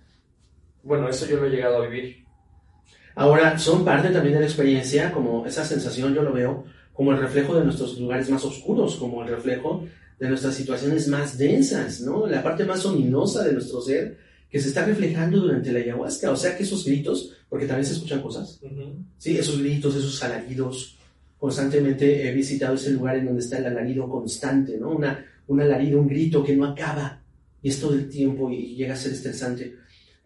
Bueno, 0.83 1.09
eso 1.09 1.27
yo 1.27 1.37
lo 1.37 1.47
he 1.47 1.51
llegado 1.51 1.83
a 1.83 1.87
vivir. 1.87 2.25
Ahora, 3.15 3.59
son 3.59 3.85
parte 3.85 4.11
también 4.11 4.35
de 4.35 4.41
la 4.41 4.47
experiencia, 4.47 5.13
como 5.13 5.45
esa 5.45 5.65
sensación 5.65 6.15
yo 6.15 6.23
lo 6.23 6.33
veo 6.33 6.65
como 6.95 7.13
el 7.13 7.19
reflejo 7.19 7.55
de 7.55 7.65
nuestros 7.65 7.99
lugares 7.99 8.29
más 8.29 8.45
oscuros, 8.45 8.97
como 8.97 9.23
el 9.23 9.29
reflejo 9.29 9.85
de 10.19 10.29
nuestras 10.29 10.55
situaciones 10.55 11.07
más 11.07 11.39
densas, 11.39 12.01
¿no? 12.01 12.27
La 12.27 12.43
parte 12.43 12.65
más 12.65 12.85
ominosa 12.87 13.45
de 13.45 13.53
nuestro 13.53 13.81
ser 13.81 14.28
que 14.51 14.61
se 14.61 14.69
está 14.69 14.85
reflejando 14.85 15.41
durante 15.41 15.73
la 15.73 15.81
ayahuasca. 15.81 16.31
O 16.31 16.37
sea 16.37 16.57
que 16.57 16.63
esos 16.63 16.85
gritos, 16.85 17.35
porque 17.49 17.67
también 17.67 17.87
se 17.87 17.95
escuchan 17.95 18.23
cosas, 18.23 18.61
Ujú. 18.63 18.97
¿sí? 19.19 19.37
Esos 19.37 19.59
gritos, 19.59 19.95
esos 19.95 20.23
alaridos. 20.23 20.97
Constantemente 21.39 22.29
he 22.29 22.33
visitado 22.33 22.75
ese 22.75 22.91
lugar 22.91 23.17
en 23.17 23.27
donde 23.27 23.41
está 23.41 23.59
el 23.59 23.67
alarido 23.67 24.09
constante, 24.09 24.77
¿no? 24.79 24.91
Una, 24.91 25.25
un 25.47 25.61
alarido, 25.61 26.01
un 26.01 26.09
grito 26.09 26.43
que 26.43 26.57
no 26.57 26.65
acaba 26.65 27.21
y 27.63 27.69
es 27.69 27.81
todo 27.81 27.95
el 27.95 28.09
tiempo 28.09 28.51
y 28.51 28.75
llega 28.75 28.95
a 28.95 28.97
ser 28.97 29.13
estresante. 29.13 29.77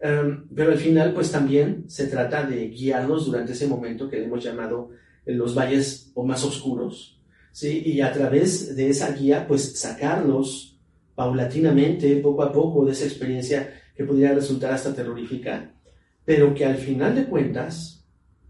Um, 0.01 0.47
pero 0.53 0.71
al 0.71 0.77
final, 0.77 1.13
pues 1.13 1.31
también 1.31 1.85
se 1.87 2.07
trata 2.07 2.43
de 2.43 2.67
guiarlos 2.67 3.27
durante 3.27 3.53
ese 3.53 3.67
momento 3.67 4.09
que 4.09 4.17
le 4.17 4.25
hemos 4.25 4.43
llamado 4.43 4.89
eh, 5.25 5.33
los 5.33 5.55
valles 5.55 6.11
o 6.13 6.25
más 6.25 6.43
oscuros, 6.43 7.21
¿sí? 7.51 7.83
Y 7.85 8.01
a 8.01 8.11
través 8.11 8.75
de 8.75 8.89
esa 8.89 9.13
guía, 9.13 9.47
pues 9.47 9.79
sacarlos 9.79 10.77
paulatinamente, 11.15 12.17
poco 12.17 12.43
a 12.43 12.51
poco, 12.51 12.85
de 12.85 12.91
esa 12.91 13.05
experiencia 13.05 13.82
que 13.95 14.03
pudiera 14.03 14.33
resultar 14.33 14.73
hasta 14.73 14.95
terrorífica, 14.95 15.71
pero 16.25 16.53
que 16.53 16.65
al 16.65 16.77
final 16.77 17.15
de 17.15 17.25
cuentas 17.25 18.05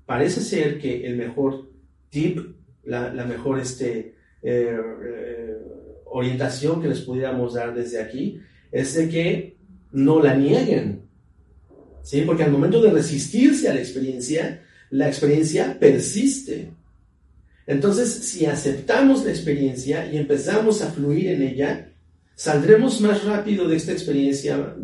parece 0.06 0.42
ser 0.42 0.80
que 0.80 1.06
el 1.06 1.18
mejor 1.18 1.70
tip, 2.10 2.40
la, 2.84 3.14
la 3.14 3.26
mejor 3.26 3.60
este, 3.60 4.16
eh, 4.42 4.78
eh, 5.06 5.58
orientación 6.06 6.82
que 6.82 6.90
les 6.90 7.02
pudiéramos 7.02 7.54
dar 7.54 7.74
desde 7.74 8.02
aquí 8.02 8.40
es 8.72 8.94
de 8.96 9.10
que 9.10 9.58
no 9.92 10.22
la 10.22 10.36
nieguen, 10.36 11.04
¿sí? 12.02 12.22
Porque 12.22 12.44
al 12.44 12.52
momento 12.52 12.82
de 12.82 12.92
resistirse 12.92 13.70
a 13.70 13.74
la 13.74 13.80
experiencia, 13.80 14.62
la 14.90 15.08
experiencia 15.08 15.78
persiste. 15.80 16.72
Entonces, 17.66 18.12
si 18.14 18.46
aceptamos 18.46 19.24
la 19.24 19.32
experiencia 19.32 20.12
y 20.12 20.18
empezamos 20.18 20.82
a 20.82 20.92
fluir 20.92 21.30
en 21.30 21.42
ella, 21.42 21.94
saldremos 22.36 23.00
más 23.02 23.24
rápido 23.24 23.68
de 23.68 23.78
esta 23.78 23.94
experiencia 23.94 24.76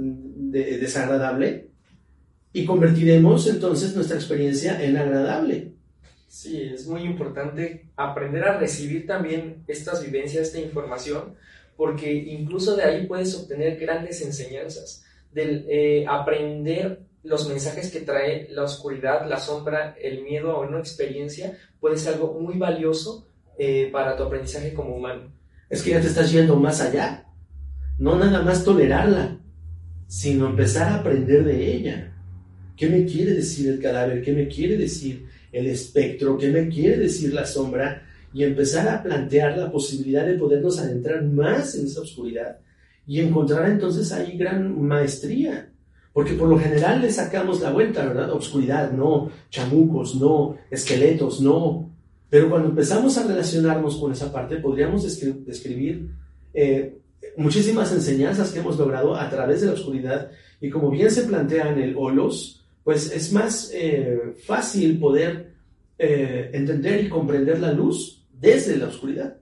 de- 0.52 0.78
desagradable 0.78 1.70
y 2.54 2.66
convertiremos 2.66 3.48
entonces 3.48 3.96
nuestra 3.96 4.18
experiencia 4.18 4.84
en 4.84 4.98
agradable. 4.98 5.74
Sí, 6.28 6.62
es 6.62 6.88
muy 6.88 7.04
importante 7.04 7.90
aprender 7.96 8.44
a 8.44 8.58
recibir 8.60 9.08
también 9.08 9.64
estas 9.68 10.04
vivencias, 10.04 10.48
esta 10.48 10.60
información, 10.60 11.36
porque 11.76 12.14
incluso 12.14 12.76
de 12.76 12.84
ahí 12.84 13.08
puedes 13.08 13.36
obtener 13.36 13.80
grandes 13.80 14.22
enseñanzas, 14.22 15.04
del 15.32 15.66
eh, 15.70 16.06
aprender 16.08 17.02
los 17.24 17.48
mensajes 17.50 17.92
que 17.92 18.02
trae 18.02 18.48
la 18.50 18.64
oscuridad, 18.64 19.28
la 19.28 19.40
sombra, 19.40 19.96
el 20.02 20.24
miedo 20.24 20.52
a 20.52 20.62
una 20.62 20.80
experiencia, 20.80 21.58
puede 21.80 21.98
ser 21.98 22.14
algo 22.14 22.40
muy 22.40 22.58
valioso 22.58 23.28
eh, 23.58 23.90
para 23.92 24.16
tu 24.16 24.24
aprendizaje 24.24 24.74
como 24.74 24.96
humano. 24.96 25.32
Es 25.70 25.84
que 25.84 25.92
ya 25.92 26.02
te 26.02 26.08
estás 26.08 26.32
yendo 26.32 26.56
más 26.56 26.80
allá. 26.82 27.26
No 27.98 28.16
nada 28.18 28.42
más 28.42 28.64
tolerarla, 28.64 29.38
sino 30.10 30.48
empezar 30.50 30.88
a 30.90 30.96
aprender 30.96 31.44
de 31.44 31.72
ella. 31.76 32.12
¿Qué 32.76 32.90
me 32.90 33.06
quiere 33.06 33.36
decir 33.36 33.70
el 33.70 33.80
cadáver? 33.80 34.24
¿Qué 34.24 34.34
me 34.34 34.48
quiere 34.48 34.76
decir 34.76 35.28
el 35.52 35.68
espectro? 35.68 36.36
¿Qué 36.36 36.50
me 36.50 36.68
quiere 36.68 36.98
decir 36.98 37.32
la 37.32 37.46
sombra? 37.46 38.02
Y 38.34 38.44
empezar 38.44 38.88
a 38.90 39.04
plantear 39.04 39.56
la 39.56 39.72
posibilidad 39.72 40.26
de 40.26 40.34
podernos 40.34 40.80
adentrar 40.80 41.24
más 41.24 41.76
en 41.76 41.86
esa 41.86 42.02
oscuridad 42.02 42.58
y 43.06 43.20
encontrar 43.20 43.70
entonces 43.70 44.12
ahí 44.12 44.36
gran 44.36 44.82
maestría. 44.82 45.70
Porque 46.12 46.34
por 46.34 46.50
lo 46.50 46.58
general 46.58 47.02
le 47.02 47.12
sacamos 47.12 47.62
la 47.62 47.72
vuelta, 47.72 48.04
¿verdad? 48.04 48.32
Obscuridad, 48.32 48.92
no. 48.92 49.30
Chamucos, 49.52 50.16
no. 50.16 50.58
Esqueletos, 50.72 51.40
no. 51.40 51.92
Pero 52.32 52.50
cuando 52.50 52.70
empezamos 52.70 53.16
a 53.18 53.28
relacionarnos 53.28 53.96
con 53.98 54.12
esa 54.12 54.32
parte, 54.32 54.58
podríamos 54.58 55.06
descri- 55.06 55.44
describir 55.46 56.10
eh, 56.54 56.99
muchísimas 57.38 57.92
enseñanzas 57.92 58.52
que 58.52 58.60
hemos 58.60 58.78
logrado 58.78 59.16
a 59.16 59.30
través 59.30 59.62
de 59.62 59.68
la 59.68 59.74
oscuridad. 59.74 60.32
Y 60.62 60.70
como 60.70 60.90
bien 60.90 61.12
se 61.12 61.24
plantea 61.24 61.70
en 61.70 61.80
el 61.80 61.96
Olos, 61.98 62.66
pues 62.84 63.12
es 63.12 63.32
más 63.32 63.72
eh, 63.74 64.36
fácil 64.46 65.00
poder 65.00 65.54
eh, 65.98 66.50
entender 66.54 67.04
y 67.04 67.10
comprender 67.10 67.60
la 67.60 67.72
luz 67.72 68.26
desde 68.32 68.78
la 68.78 68.88
oscuridad. 68.88 69.38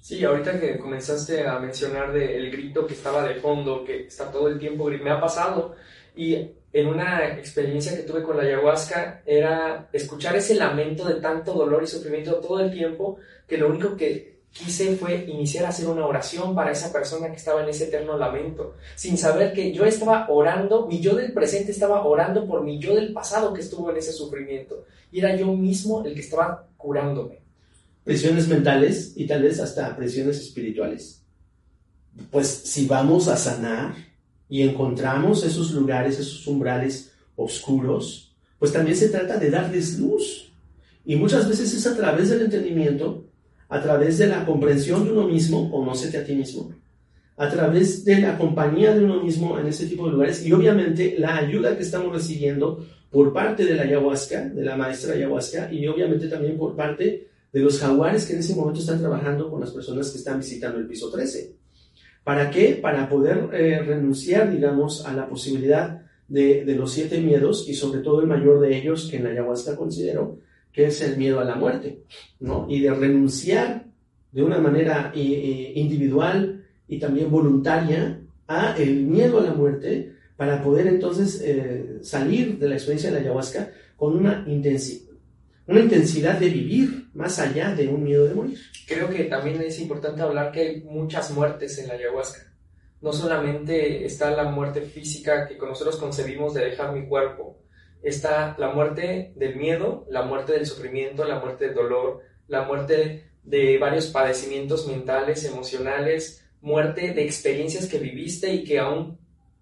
Sí, 0.00 0.24
ahorita 0.24 0.58
que 0.58 0.78
comenzaste 0.78 1.46
a 1.46 1.58
mencionar 1.58 2.12
de 2.12 2.36
el 2.36 2.50
grito 2.50 2.86
que 2.86 2.94
estaba 2.94 3.28
de 3.28 3.34
fondo, 3.34 3.84
que 3.84 4.06
está 4.06 4.30
todo 4.30 4.48
el 4.48 4.58
tiempo, 4.58 4.88
me 4.88 5.10
ha 5.10 5.20
pasado. 5.20 5.74
Y 6.16 6.34
en 6.72 6.86
una 6.86 7.28
experiencia 7.36 7.96
que 7.96 8.04
tuve 8.04 8.22
con 8.22 8.36
la 8.36 8.44
ayahuasca 8.44 9.22
era 9.26 9.88
escuchar 9.92 10.36
ese 10.36 10.54
lamento 10.54 11.06
de 11.06 11.20
tanto 11.20 11.52
dolor 11.52 11.82
y 11.82 11.86
sufrimiento 11.86 12.36
todo 12.36 12.60
el 12.60 12.70
tiempo, 12.70 13.18
que 13.46 13.58
lo 13.58 13.68
único 13.68 13.96
que 13.96 14.39
quise 14.52 14.96
fue 14.96 15.26
iniciar 15.28 15.64
a 15.64 15.68
hacer 15.68 15.86
una 15.86 16.06
oración 16.06 16.54
para 16.54 16.72
esa 16.72 16.92
persona 16.92 17.30
que 17.30 17.36
estaba 17.36 17.62
en 17.62 17.68
ese 17.68 17.84
eterno 17.84 18.16
lamento, 18.16 18.74
sin 18.96 19.16
saber 19.16 19.52
que 19.52 19.72
yo 19.72 19.84
estaba 19.84 20.26
orando, 20.28 20.86
mi 20.86 21.00
yo 21.00 21.14
del 21.14 21.32
presente 21.32 21.72
estaba 21.72 22.04
orando 22.04 22.46
por 22.46 22.62
mi 22.62 22.78
yo 22.78 22.94
del 22.94 23.12
pasado 23.12 23.54
que 23.54 23.60
estuvo 23.60 23.90
en 23.90 23.96
ese 23.96 24.12
sufrimiento. 24.12 24.84
Y 25.12 25.20
era 25.20 25.36
yo 25.36 25.52
mismo 25.52 26.04
el 26.04 26.14
que 26.14 26.20
estaba 26.20 26.68
curándome. 26.76 27.40
Presiones 28.04 28.48
mentales 28.48 29.12
y 29.16 29.26
tal 29.26 29.42
vez 29.42 29.60
hasta 29.60 29.94
presiones 29.96 30.38
espirituales. 30.40 31.22
Pues 32.30 32.48
si 32.48 32.86
vamos 32.86 33.28
a 33.28 33.36
sanar 33.36 33.94
y 34.48 34.62
encontramos 34.62 35.44
esos 35.44 35.70
lugares, 35.72 36.18
esos 36.18 36.46
umbrales 36.46 37.12
oscuros, 37.36 38.34
pues 38.58 38.72
también 38.72 38.96
se 38.96 39.08
trata 39.08 39.36
de 39.36 39.50
darles 39.50 39.98
luz. 39.98 40.52
Y 41.04 41.16
muchas 41.16 41.48
veces 41.48 41.72
es 41.72 41.86
a 41.86 41.96
través 41.96 42.28
del 42.28 42.42
entendimiento, 42.42 43.24
a 43.70 43.80
través 43.80 44.18
de 44.18 44.26
la 44.26 44.44
comprensión 44.44 45.04
de 45.04 45.12
uno 45.12 45.26
mismo, 45.28 45.70
conócete 45.70 46.18
a 46.18 46.24
ti 46.24 46.34
mismo, 46.34 46.74
a 47.36 47.48
través 47.48 48.04
de 48.04 48.20
la 48.20 48.36
compañía 48.36 48.92
de 48.92 49.04
uno 49.04 49.22
mismo 49.22 49.58
en 49.58 49.68
ese 49.68 49.86
tipo 49.86 50.06
de 50.06 50.12
lugares 50.12 50.44
y 50.44 50.52
obviamente 50.52 51.14
la 51.18 51.36
ayuda 51.36 51.76
que 51.76 51.84
estamos 51.84 52.12
recibiendo 52.12 52.84
por 53.10 53.32
parte 53.32 53.64
de 53.64 53.74
la 53.74 53.84
ayahuasca, 53.84 54.48
de 54.48 54.64
la 54.64 54.76
maestra 54.76 55.14
ayahuasca 55.14 55.72
y 55.72 55.86
obviamente 55.86 56.28
también 56.28 56.58
por 56.58 56.74
parte 56.74 57.28
de 57.52 57.60
los 57.60 57.78
jaguares 57.78 58.26
que 58.26 58.34
en 58.34 58.40
ese 58.40 58.56
momento 58.56 58.80
están 58.80 58.98
trabajando 58.98 59.48
con 59.48 59.60
las 59.60 59.70
personas 59.70 60.10
que 60.10 60.18
están 60.18 60.38
visitando 60.38 60.78
el 60.78 60.86
piso 60.86 61.10
13. 61.10 61.54
¿Para 62.24 62.50
qué? 62.50 62.78
Para 62.82 63.08
poder 63.08 63.48
eh, 63.52 63.82
renunciar, 63.82 64.52
digamos, 64.52 65.06
a 65.06 65.14
la 65.14 65.28
posibilidad 65.28 66.02
de, 66.28 66.64
de, 66.64 66.74
los 66.76 66.92
siete 66.92 67.20
miedos 67.20 67.68
y 67.68 67.74
sobre 67.74 68.00
todo 68.00 68.20
el 68.20 68.26
mayor 68.26 68.60
de 68.60 68.76
ellos 68.76 69.08
que 69.10 69.16
en 69.16 69.24
la 69.24 69.30
ayahuasca 69.30 69.76
considero 69.76 70.38
que 70.72 70.86
es 70.86 71.00
el 71.02 71.16
miedo 71.16 71.40
a 71.40 71.44
la 71.44 71.56
muerte, 71.56 72.04
¿no? 72.38 72.66
Y 72.68 72.80
de 72.80 72.92
renunciar 72.92 73.86
de 74.32 74.42
una 74.42 74.58
manera 74.58 75.12
eh, 75.14 75.72
individual 75.74 76.64
y 76.86 76.98
también 76.98 77.30
voluntaria 77.30 78.20
a 78.46 78.76
el 78.76 79.04
miedo 79.04 79.40
a 79.40 79.44
la 79.44 79.54
muerte 79.54 80.14
para 80.36 80.62
poder 80.62 80.86
entonces 80.86 81.42
eh, 81.44 81.98
salir 82.02 82.58
de 82.58 82.68
la 82.68 82.74
experiencia 82.74 83.10
de 83.10 83.16
la 83.16 83.22
ayahuasca 83.22 83.70
con 83.96 84.16
una 84.16 84.44
intensi 84.46 85.10
una 85.70 85.80
intensidad 85.80 86.38
de 86.38 86.48
vivir 86.48 87.10
más 87.14 87.38
allá 87.38 87.72
de 87.74 87.86
un 87.86 88.02
miedo 88.02 88.26
de 88.26 88.34
morir. 88.34 88.58
Creo 88.88 89.08
que 89.08 89.24
también 89.24 89.62
es 89.62 89.78
importante 89.78 90.20
hablar 90.20 90.50
que 90.50 90.60
hay 90.60 90.80
muchas 90.82 91.30
muertes 91.30 91.78
en 91.78 91.86
la 91.86 91.94
ayahuasca. 91.94 92.52
No 93.00 93.12
solamente 93.12 94.04
está 94.04 94.32
la 94.32 94.50
muerte 94.50 94.82
física 94.82 95.46
que 95.46 95.56
nosotros 95.58 95.96
concebimos 95.96 96.54
de 96.54 96.64
dejar 96.64 96.92
mi 96.92 97.06
cuerpo, 97.06 97.62
está 98.02 98.56
la 98.58 98.70
muerte 98.72 99.32
del 99.36 99.56
miedo, 99.56 100.06
la 100.08 100.22
muerte 100.22 100.52
del 100.52 100.66
sufrimiento, 100.66 101.24
la 101.24 101.40
muerte 101.40 101.66
del 101.66 101.74
dolor, 101.74 102.22
la 102.48 102.62
muerte 102.62 103.30
de 103.42 103.78
varios 103.78 104.06
padecimientos 104.08 104.86
mentales, 104.86 105.44
emocionales, 105.44 106.46
muerte 106.60 107.12
de 107.12 107.24
experiencias 107.24 107.86
que 107.86 107.98
viviste 107.98 108.52
y 108.52 108.64
que 108.64 108.78
aún 108.78 109.18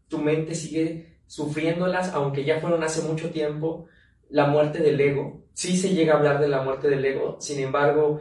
tu 0.08 0.18
mente 0.18 0.54
sigue 0.54 1.18
sufriéndolas, 1.26 2.12
aunque 2.14 2.44
ya 2.44 2.60
fueron 2.60 2.82
hace 2.82 3.02
mucho 3.02 3.30
tiempo, 3.30 3.86
la 4.30 4.46
muerte 4.46 4.80
del 4.80 5.00
ego. 5.00 5.44
Sí 5.52 5.76
se 5.76 5.90
llega 5.90 6.14
a 6.14 6.16
hablar 6.16 6.40
de 6.40 6.48
la 6.48 6.62
muerte 6.62 6.88
del 6.88 7.04
ego, 7.04 7.36
sin 7.40 7.60
embargo, 7.60 8.20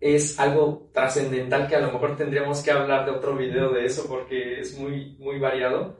es 0.00 0.38
algo 0.38 0.90
trascendental 0.92 1.68
que 1.68 1.76
a 1.76 1.80
lo 1.80 1.92
mejor 1.92 2.16
tendríamos 2.16 2.62
que 2.62 2.70
hablar 2.70 3.06
de 3.06 3.12
otro 3.12 3.36
video 3.36 3.72
de 3.72 3.84
eso 3.84 4.06
porque 4.08 4.60
es 4.60 4.78
muy, 4.78 5.16
muy 5.18 5.38
variado. 5.38 5.98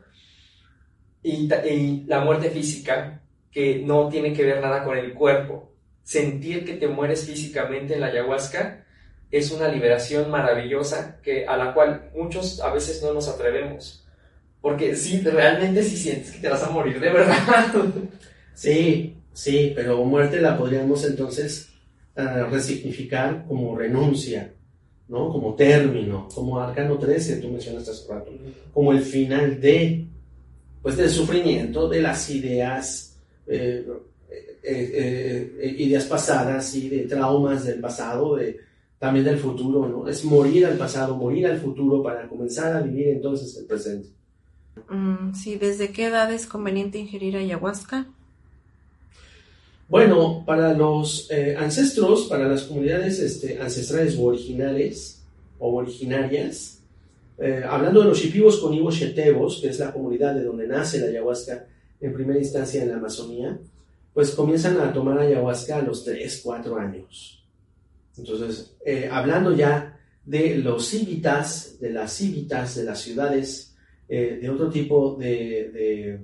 Y, 1.27 2.05
la 2.07 2.21
muerte 2.21 2.51
física, 2.51 3.21
que 3.51 3.83
no 3.85 4.09
tiene 4.09 4.33
que 4.33 4.45
ver 4.45 4.61
nada 4.61 4.85
con 4.85 4.97
el 4.97 5.13
cuerpo. 5.13 5.73
Sentir 6.05 6.65
que 6.65 6.75
te 6.75 6.87
mueres 6.87 7.25
físicamente 7.25 7.95
en 7.95 8.01
la 8.01 8.07
ayahuasca 8.07 8.85
es 9.33 9.51
una 9.51 9.67
liberación 9.67 10.31
maravillosa 10.31 11.19
que, 11.21 11.45
a 11.45 11.57
la 11.57 11.75
cual 11.75 12.11
muchos 12.15 12.61
a 12.61 12.73
veces 12.73 13.03
no 13.03 13.13
nos 13.13 13.27
atrevemos. 13.27 14.07
Porque 14.61 14.95
sí, 14.95 15.21
realmente 15.21 15.83
sí 15.83 15.97
sientes 15.97 16.31
que 16.31 16.39
te 16.39 16.49
vas 16.49 16.63
a 16.63 16.71
morir, 16.71 17.01
de 17.01 17.11
verdad. 17.11 17.75
Sí, 18.55 19.19
sí, 19.35 19.73
pero 19.77 20.03
muerte 20.03 20.41
la 20.41 20.57
podríamos 20.57 21.05
entonces 21.05 21.69
uh, 22.17 22.51
resignificar 22.51 23.45
como 23.47 23.77
renuncia, 23.77 24.55
¿no? 25.09 25.29
Como 25.31 25.55
término, 25.55 26.27
como 26.35 26.59
Arcano 26.59 26.97
13, 26.97 27.37
tú 27.37 27.51
mencionaste 27.51 27.91
hace 27.91 28.11
rato, 28.11 28.33
como 28.73 28.93
el 28.93 29.03
final 29.03 29.61
de, 29.61 30.07
pues 30.87 30.99
del 30.99 31.11
sufrimiento, 31.11 31.89
de 31.89 32.01
las 32.01 32.31
ideas, 32.31 33.17
eh, 33.49 33.85
eh, 34.31 35.53
eh, 35.61 35.75
ideas 35.79 36.05
pasadas 36.05 36.77
y 36.77 36.89
de 36.89 36.99
traumas 37.09 37.65
del 37.65 37.81
pasado, 37.81 38.37
de, 38.37 38.61
también 38.97 39.25
del 39.25 39.37
futuro, 39.37 39.89
¿no? 39.89 40.07
Es 40.07 40.25
morir 40.25 40.65
al 40.65 40.79
pasado, 40.79 41.17
morir 41.17 41.49
al 41.49 41.59
futuro 41.59 42.05
para 42.05 42.29
comenzar 42.29 42.77
a 42.77 42.83
vivir 42.83 43.09
entonces 43.09 43.57
el 43.57 43.65
presente. 43.65 44.11
Mm, 44.89 45.35
sí, 45.35 45.57
¿desde 45.57 45.91
qué 45.91 46.07
edad 46.07 46.33
es 46.33 46.47
conveniente 46.47 46.99
ingerir 46.99 47.37
ayahuasca? 47.37 48.07
Bueno, 49.89 50.45
para 50.47 50.73
los 50.73 51.29
eh, 51.33 51.57
ancestros, 51.59 52.27
para 52.27 52.47
las 52.47 52.63
comunidades 52.63 53.19
este, 53.19 53.61
ancestrales 53.61 54.17
o 54.17 54.27
originales 54.27 55.21
o 55.59 55.75
originarias, 55.75 56.76
eh, 57.39 57.63
hablando 57.69 58.01
de 58.01 58.09
los 58.09 58.19
shipibos 58.19 58.59
con 58.59 58.91
Chetebos, 58.91 59.61
que 59.61 59.69
es 59.69 59.79
la 59.79 59.93
comunidad 59.93 60.35
de 60.35 60.45
donde 60.45 60.67
nace 60.67 61.01
la 61.01 61.09
ayahuasca 61.09 61.67
en 62.01 62.13
primera 62.13 62.39
instancia 62.39 62.83
en 62.83 62.91
la 62.91 62.97
Amazonía, 62.97 63.59
pues 64.13 64.31
comienzan 64.31 64.81
a 64.81 64.93
tomar 64.93 65.19
ayahuasca 65.19 65.77
a 65.77 65.83
los 65.83 66.05
3, 66.05 66.41
4 66.43 66.79
años. 66.79 67.45
Entonces, 68.17 68.77
eh, 68.85 69.09
hablando 69.11 69.55
ya 69.55 69.99
de 70.25 70.57
los 70.57 70.89
cívitas, 70.89 71.79
de 71.79 71.91
las 71.91 72.13
cívitas, 72.13 72.75
de 72.77 72.85
las 72.85 73.01
ciudades, 73.01 73.75
eh, 74.09 74.39
de 74.41 74.51
otro 74.51 74.71
tipo 74.71 75.17
de, 75.17 75.71
de, 75.73 76.21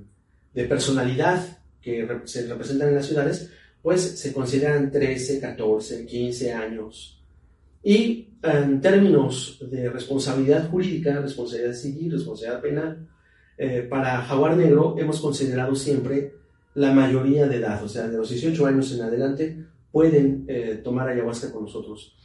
de 0.55 0.69
personalidad 0.69 1.59
que 1.81 2.09
se 2.25 2.47
representan 2.47 2.89
en 2.89 2.95
las 2.95 3.07
ciudades, 3.07 3.51
pues 3.83 4.01
se 4.01 4.33
consideran 4.33 4.91
13, 4.91 5.41
14, 5.41 6.07
15 6.07 6.53
años. 6.53 7.22
Y 7.83 8.29
en 8.43 8.81
términos 8.81 9.59
de 9.71 9.89
responsabilidad 9.89 10.69
jurídica, 10.71 11.21
responsabilidad 11.21 11.75
civil, 11.75 12.13
responsabilidad 12.13 12.61
penal, 12.61 13.09
eh, 13.59 13.87
para 13.89 14.23
Jaguar 14.23 14.57
Negro 14.57 14.97
hemos 14.99 15.21
considerado 15.21 15.75
siempre 15.75 16.35
la 16.75 16.93
mayoría 16.93 17.47
de 17.47 17.57
edad, 17.57 17.83
o 17.85 17.89
sea, 17.89 18.09
de 18.09 18.17
los 18.17 18.31
18 18.31 18.67
años 18.67 18.93
en 18.93 19.03
adelante 19.03 19.65
pueden 19.91 20.45
eh, 20.49 20.81
tomar 20.83 21.09
ayahuasca 21.09 21.53
con 21.53 21.65
nosotros. 21.65 22.17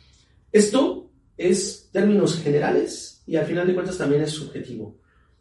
Esto 0.52 1.10
es 1.38 1.90
términos 1.92 2.42
generales 2.42 3.22
y 3.28 3.36
al 3.36 3.46
final 3.46 3.68
de 3.68 3.74
cuentas 3.74 3.98
también 3.98 4.22
es 4.22 4.32
subjetivo, 4.32 4.96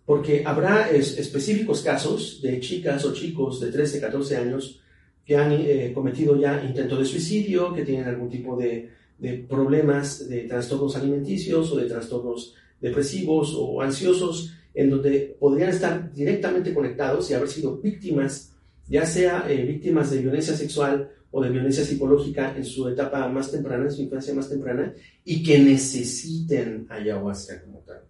porque 0.04 0.42
habrá 0.44 0.90
es, 0.90 1.18
específicos 1.18 1.82
casos 1.82 2.42
de 2.42 2.58
chicas 2.60 3.04
o 3.04 3.12
chicos 3.12 3.60
de 3.60 3.70
13, 3.70 4.00
14 4.00 4.36
años 4.36 4.80
que 5.24 5.36
han 5.36 5.52
eh, 5.52 5.92
cometido 5.94 6.38
ya 6.38 6.62
intento 6.64 6.96
de 6.96 7.04
suicidio, 7.04 7.72
que 7.72 7.84
tienen 7.84 8.08
algún 8.08 8.28
tipo 8.28 8.56
de, 8.56 8.90
de, 9.18 9.38
problemas 9.48 10.28
de 10.28 10.42
trastornos 10.42 10.96
alimenticios 10.96 11.72
o 11.72 11.76
de 11.76 11.86
trastornos 11.86 12.54
depresivos 12.80 13.54
o 13.56 13.80
ansiosos, 13.80 14.54
en 14.74 14.90
donde 14.90 15.36
podrían 15.40 15.70
estar 15.70 16.12
directamente 16.12 16.74
conectados 16.74 17.30
y 17.30 17.34
haber 17.34 17.48
sido 17.48 17.78
víctimas, 17.78 18.52
ya 18.86 19.06
sea 19.06 19.46
eh, 19.48 19.64
víctimas 19.64 20.10
de 20.10 20.18
violencia 20.18 20.54
sexual 20.54 21.10
o 21.30 21.42
de 21.42 21.50
violencia 21.50 21.84
psicológica 21.84 22.54
en 22.56 22.64
su 22.64 22.88
etapa 22.88 23.26
más 23.28 23.50
temprana, 23.50 23.84
en 23.84 23.90
su 23.90 24.02
infancia 24.02 24.34
más 24.34 24.48
temprana, 24.48 24.94
y 25.24 25.42
que 25.42 25.58
necesiten 25.58 26.86
ayahuasca 26.88 27.62
como 27.62 27.80
tal. 27.80 28.02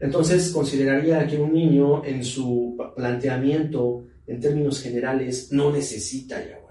Entonces, 0.00 0.50
consideraría 0.50 1.26
que 1.26 1.38
un 1.38 1.52
niño 1.52 2.04
en 2.04 2.22
su 2.22 2.76
planteamiento, 2.94 4.06
en 4.26 4.40
términos 4.40 4.80
generales, 4.80 5.50
no 5.52 5.72
necesita 5.72 6.36
ayahuasca. 6.36 6.67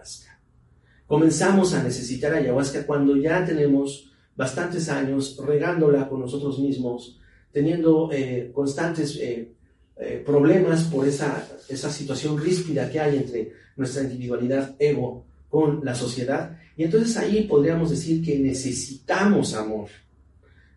Comenzamos 1.08 1.74
a 1.74 1.82
necesitar 1.82 2.34
ayahuasca 2.34 2.86
cuando 2.86 3.16
ya 3.16 3.46
tenemos 3.46 4.12
bastantes 4.36 4.90
años 4.90 5.40
regándola 5.44 6.08
con 6.10 6.20
nosotros 6.20 6.60
mismos, 6.60 7.20
teniendo 7.52 8.10
eh, 8.12 8.52
constantes 8.54 9.16
eh, 9.16 9.54
eh, 9.98 10.22
problemas 10.26 10.84
por 10.84 11.08
esa, 11.08 11.48
esa 11.70 11.90
situación 11.90 12.38
ríspida 12.38 12.90
que 12.92 13.00
hay 13.00 13.18
entre 13.18 13.54
nuestra 13.78 14.04
individualidad 14.04 14.76
ego 14.78 15.26
con 15.50 15.84
la 15.84 15.96
sociedad. 15.96 16.60
Y 16.76 16.84
entonces 16.84 17.16
ahí 17.18 17.44
podríamos 17.44 17.90
decir 17.90 18.24
que 18.24 18.38
necesitamos 18.38 19.56
amor. 19.56 19.88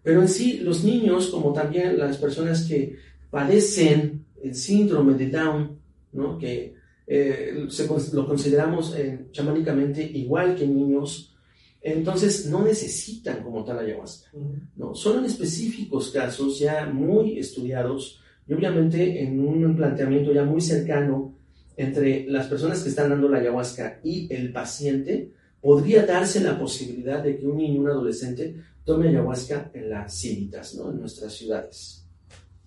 Pero 0.02 0.22
en 0.22 0.28
sí, 0.28 0.60
los 0.60 0.84
niños, 0.84 1.26
como 1.26 1.52
también 1.52 1.98
las 1.98 2.16
personas 2.16 2.62
que 2.62 2.96
padecen 3.30 4.24
el 4.42 4.54
síndrome 4.54 5.14
de 5.14 5.28
Down, 5.28 5.78
¿no? 6.12 6.38
que 6.38 6.79
eh, 7.12 7.66
se, 7.70 7.88
lo 8.14 8.24
consideramos 8.24 8.94
eh, 8.96 9.26
chamánicamente 9.32 10.00
igual 10.00 10.54
que 10.54 10.64
niños, 10.64 11.34
entonces 11.82 12.46
no 12.46 12.62
necesitan 12.62 13.42
como 13.42 13.64
tal 13.64 13.80
ayahuasca. 13.80 14.30
¿no? 14.76 14.94
Son 14.94 15.18
en 15.18 15.24
específicos 15.24 16.12
casos 16.12 16.60
ya 16.60 16.86
muy 16.86 17.36
estudiados 17.36 18.22
y 18.46 18.54
obviamente 18.54 19.24
en 19.24 19.40
un 19.40 19.74
planteamiento 19.74 20.32
ya 20.32 20.44
muy 20.44 20.60
cercano 20.60 21.34
entre 21.76 22.26
las 22.28 22.46
personas 22.46 22.80
que 22.80 22.90
están 22.90 23.10
dando 23.10 23.28
la 23.28 23.38
ayahuasca 23.38 23.98
y 24.04 24.32
el 24.32 24.52
paciente, 24.52 25.32
podría 25.60 26.06
darse 26.06 26.40
la 26.40 26.56
posibilidad 26.56 27.24
de 27.24 27.38
que 27.38 27.46
un 27.46 27.56
niño, 27.56 27.80
un 27.80 27.88
adolescente, 27.88 28.54
tome 28.84 29.08
ayahuasca 29.08 29.72
en 29.74 29.90
las 29.90 30.16
cívitas, 30.16 30.76
¿no? 30.76 30.92
En 30.92 31.00
nuestras 31.00 31.32
ciudades. 31.32 32.06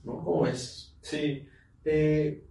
¿No? 0.03 0.21
¿Cómo 0.21 0.47
es? 0.47 0.95
Sí. 0.99 1.45
Eh, 1.86 2.43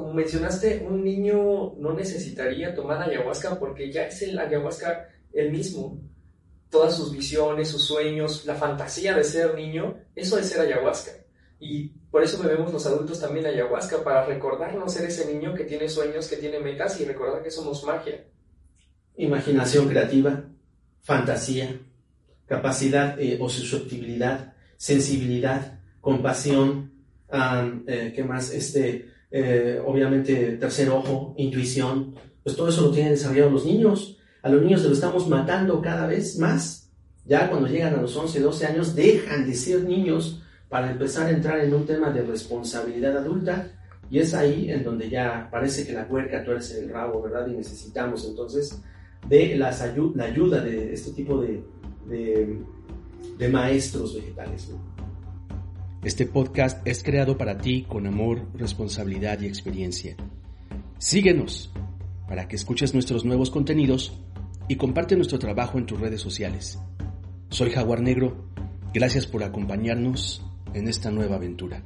como 0.00 0.14
mencionaste, 0.14 0.86
un 0.88 1.04
niño 1.04 1.74
no 1.76 1.92
necesitaría 1.92 2.74
tomar 2.74 3.02
ayahuasca 3.02 3.58
porque 3.58 3.92
ya 3.92 4.06
es 4.06 4.22
el 4.22 4.38
ayahuasca 4.38 5.08
el 5.30 5.52
mismo. 5.52 6.00
Todas 6.70 6.96
sus 6.96 7.12
visiones, 7.12 7.68
sus 7.68 7.84
sueños, 7.84 8.46
la 8.46 8.54
fantasía 8.54 9.14
de 9.14 9.24
ser 9.24 9.54
niño, 9.54 9.98
eso 10.14 10.38
es 10.38 10.46
ser 10.46 10.62
ayahuasca. 10.62 11.10
Y 11.58 11.88
por 12.10 12.22
eso 12.22 12.42
bebemos 12.42 12.72
los 12.72 12.86
adultos 12.86 13.20
también 13.20 13.44
ayahuasca, 13.44 14.02
para 14.02 14.24
recordarnos 14.24 14.90
ser 14.90 15.06
ese 15.06 15.30
niño 15.30 15.54
que 15.54 15.64
tiene 15.64 15.86
sueños, 15.86 16.28
que 16.28 16.36
tiene 16.36 16.60
metas 16.60 16.98
y 16.98 17.04
recordar 17.04 17.42
que 17.42 17.50
somos 17.50 17.84
magia. 17.84 18.24
Imaginación 19.16 19.86
creativa, 19.86 20.44
fantasía, 21.02 21.78
capacidad 22.46 23.20
eh, 23.20 23.36
o 23.38 23.50
susceptibilidad, 23.50 24.54
sensibilidad, 24.78 25.78
compasión, 26.00 26.92
eh, 27.86 28.12
¿qué 28.16 28.24
más? 28.24 28.50
Este, 28.50 29.10
eh, 29.30 29.80
obviamente, 29.84 30.56
tercer 30.56 30.90
ojo, 30.90 31.34
intuición, 31.36 32.14
pues 32.42 32.56
todo 32.56 32.68
eso 32.68 32.82
lo 32.82 32.90
tienen 32.90 33.12
desarrollado 33.12 33.50
los 33.50 33.64
niños. 33.64 34.18
A 34.42 34.48
los 34.48 34.62
niños 34.62 34.82
los 34.82 34.92
estamos 34.92 35.28
matando 35.28 35.80
cada 35.80 36.06
vez 36.06 36.38
más. 36.38 36.90
Ya 37.26 37.48
cuando 37.48 37.68
llegan 37.68 37.94
a 37.94 38.02
los 38.02 38.16
11, 38.16 38.40
12 38.40 38.66
años, 38.66 38.94
dejan 38.94 39.46
de 39.46 39.54
ser 39.54 39.84
niños 39.84 40.42
para 40.68 40.90
empezar 40.90 41.26
a 41.26 41.30
entrar 41.30 41.60
en 41.60 41.74
un 41.74 41.84
tema 41.84 42.10
de 42.10 42.22
responsabilidad 42.22 43.16
adulta 43.16 43.72
y 44.10 44.18
es 44.18 44.34
ahí 44.34 44.70
en 44.70 44.82
donde 44.82 45.08
ya 45.08 45.48
parece 45.50 45.86
que 45.86 45.92
la 45.92 46.08
puerca 46.08 46.44
tuerce 46.44 46.80
el 46.80 46.90
rabo, 46.90 47.22
¿verdad? 47.22 47.46
Y 47.46 47.52
necesitamos 47.52 48.26
entonces 48.26 48.80
de 49.28 49.56
la 49.56 49.68
ayuda 49.68 50.60
de 50.60 50.92
este 50.92 51.12
tipo 51.12 51.40
de, 51.40 51.62
de, 52.06 52.58
de 53.38 53.48
maestros 53.48 54.16
vegetales. 54.16 54.70
¿no? 54.70 54.99
Este 56.02 56.24
podcast 56.24 56.80
es 56.86 57.02
creado 57.02 57.36
para 57.36 57.58
ti 57.58 57.82
con 57.82 58.06
amor, 58.06 58.46
responsabilidad 58.54 59.38
y 59.42 59.46
experiencia. 59.46 60.16
Síguenos 60.96 61.70
para 62.26 62.48
que 62.48 62.56
escuches 62.56 62.94
nuestros 62.94 63.26
nuevos 63.26 63.50
contenidos 63.50 64.18
y 64.66 64.76
comparte 64.76 65.14
nuestro 65.14 65.38
trabajo 65.38 65.76
en 65.76 65.84
tus 65.84 66.00
redes 66.00 66.22
sociales. 66.22 66.78
Soy 67.50 67.68
Jaguar 67.68 68.00
Negro, 68.00 68.48
gracias 68.94 69.26
por 69.26 69.44
acompañarnos 69.44 70.42
en 70.72 70.88
esta 70.88 71.10
nueva 71.10 71.36
aventura. 71.36 71.82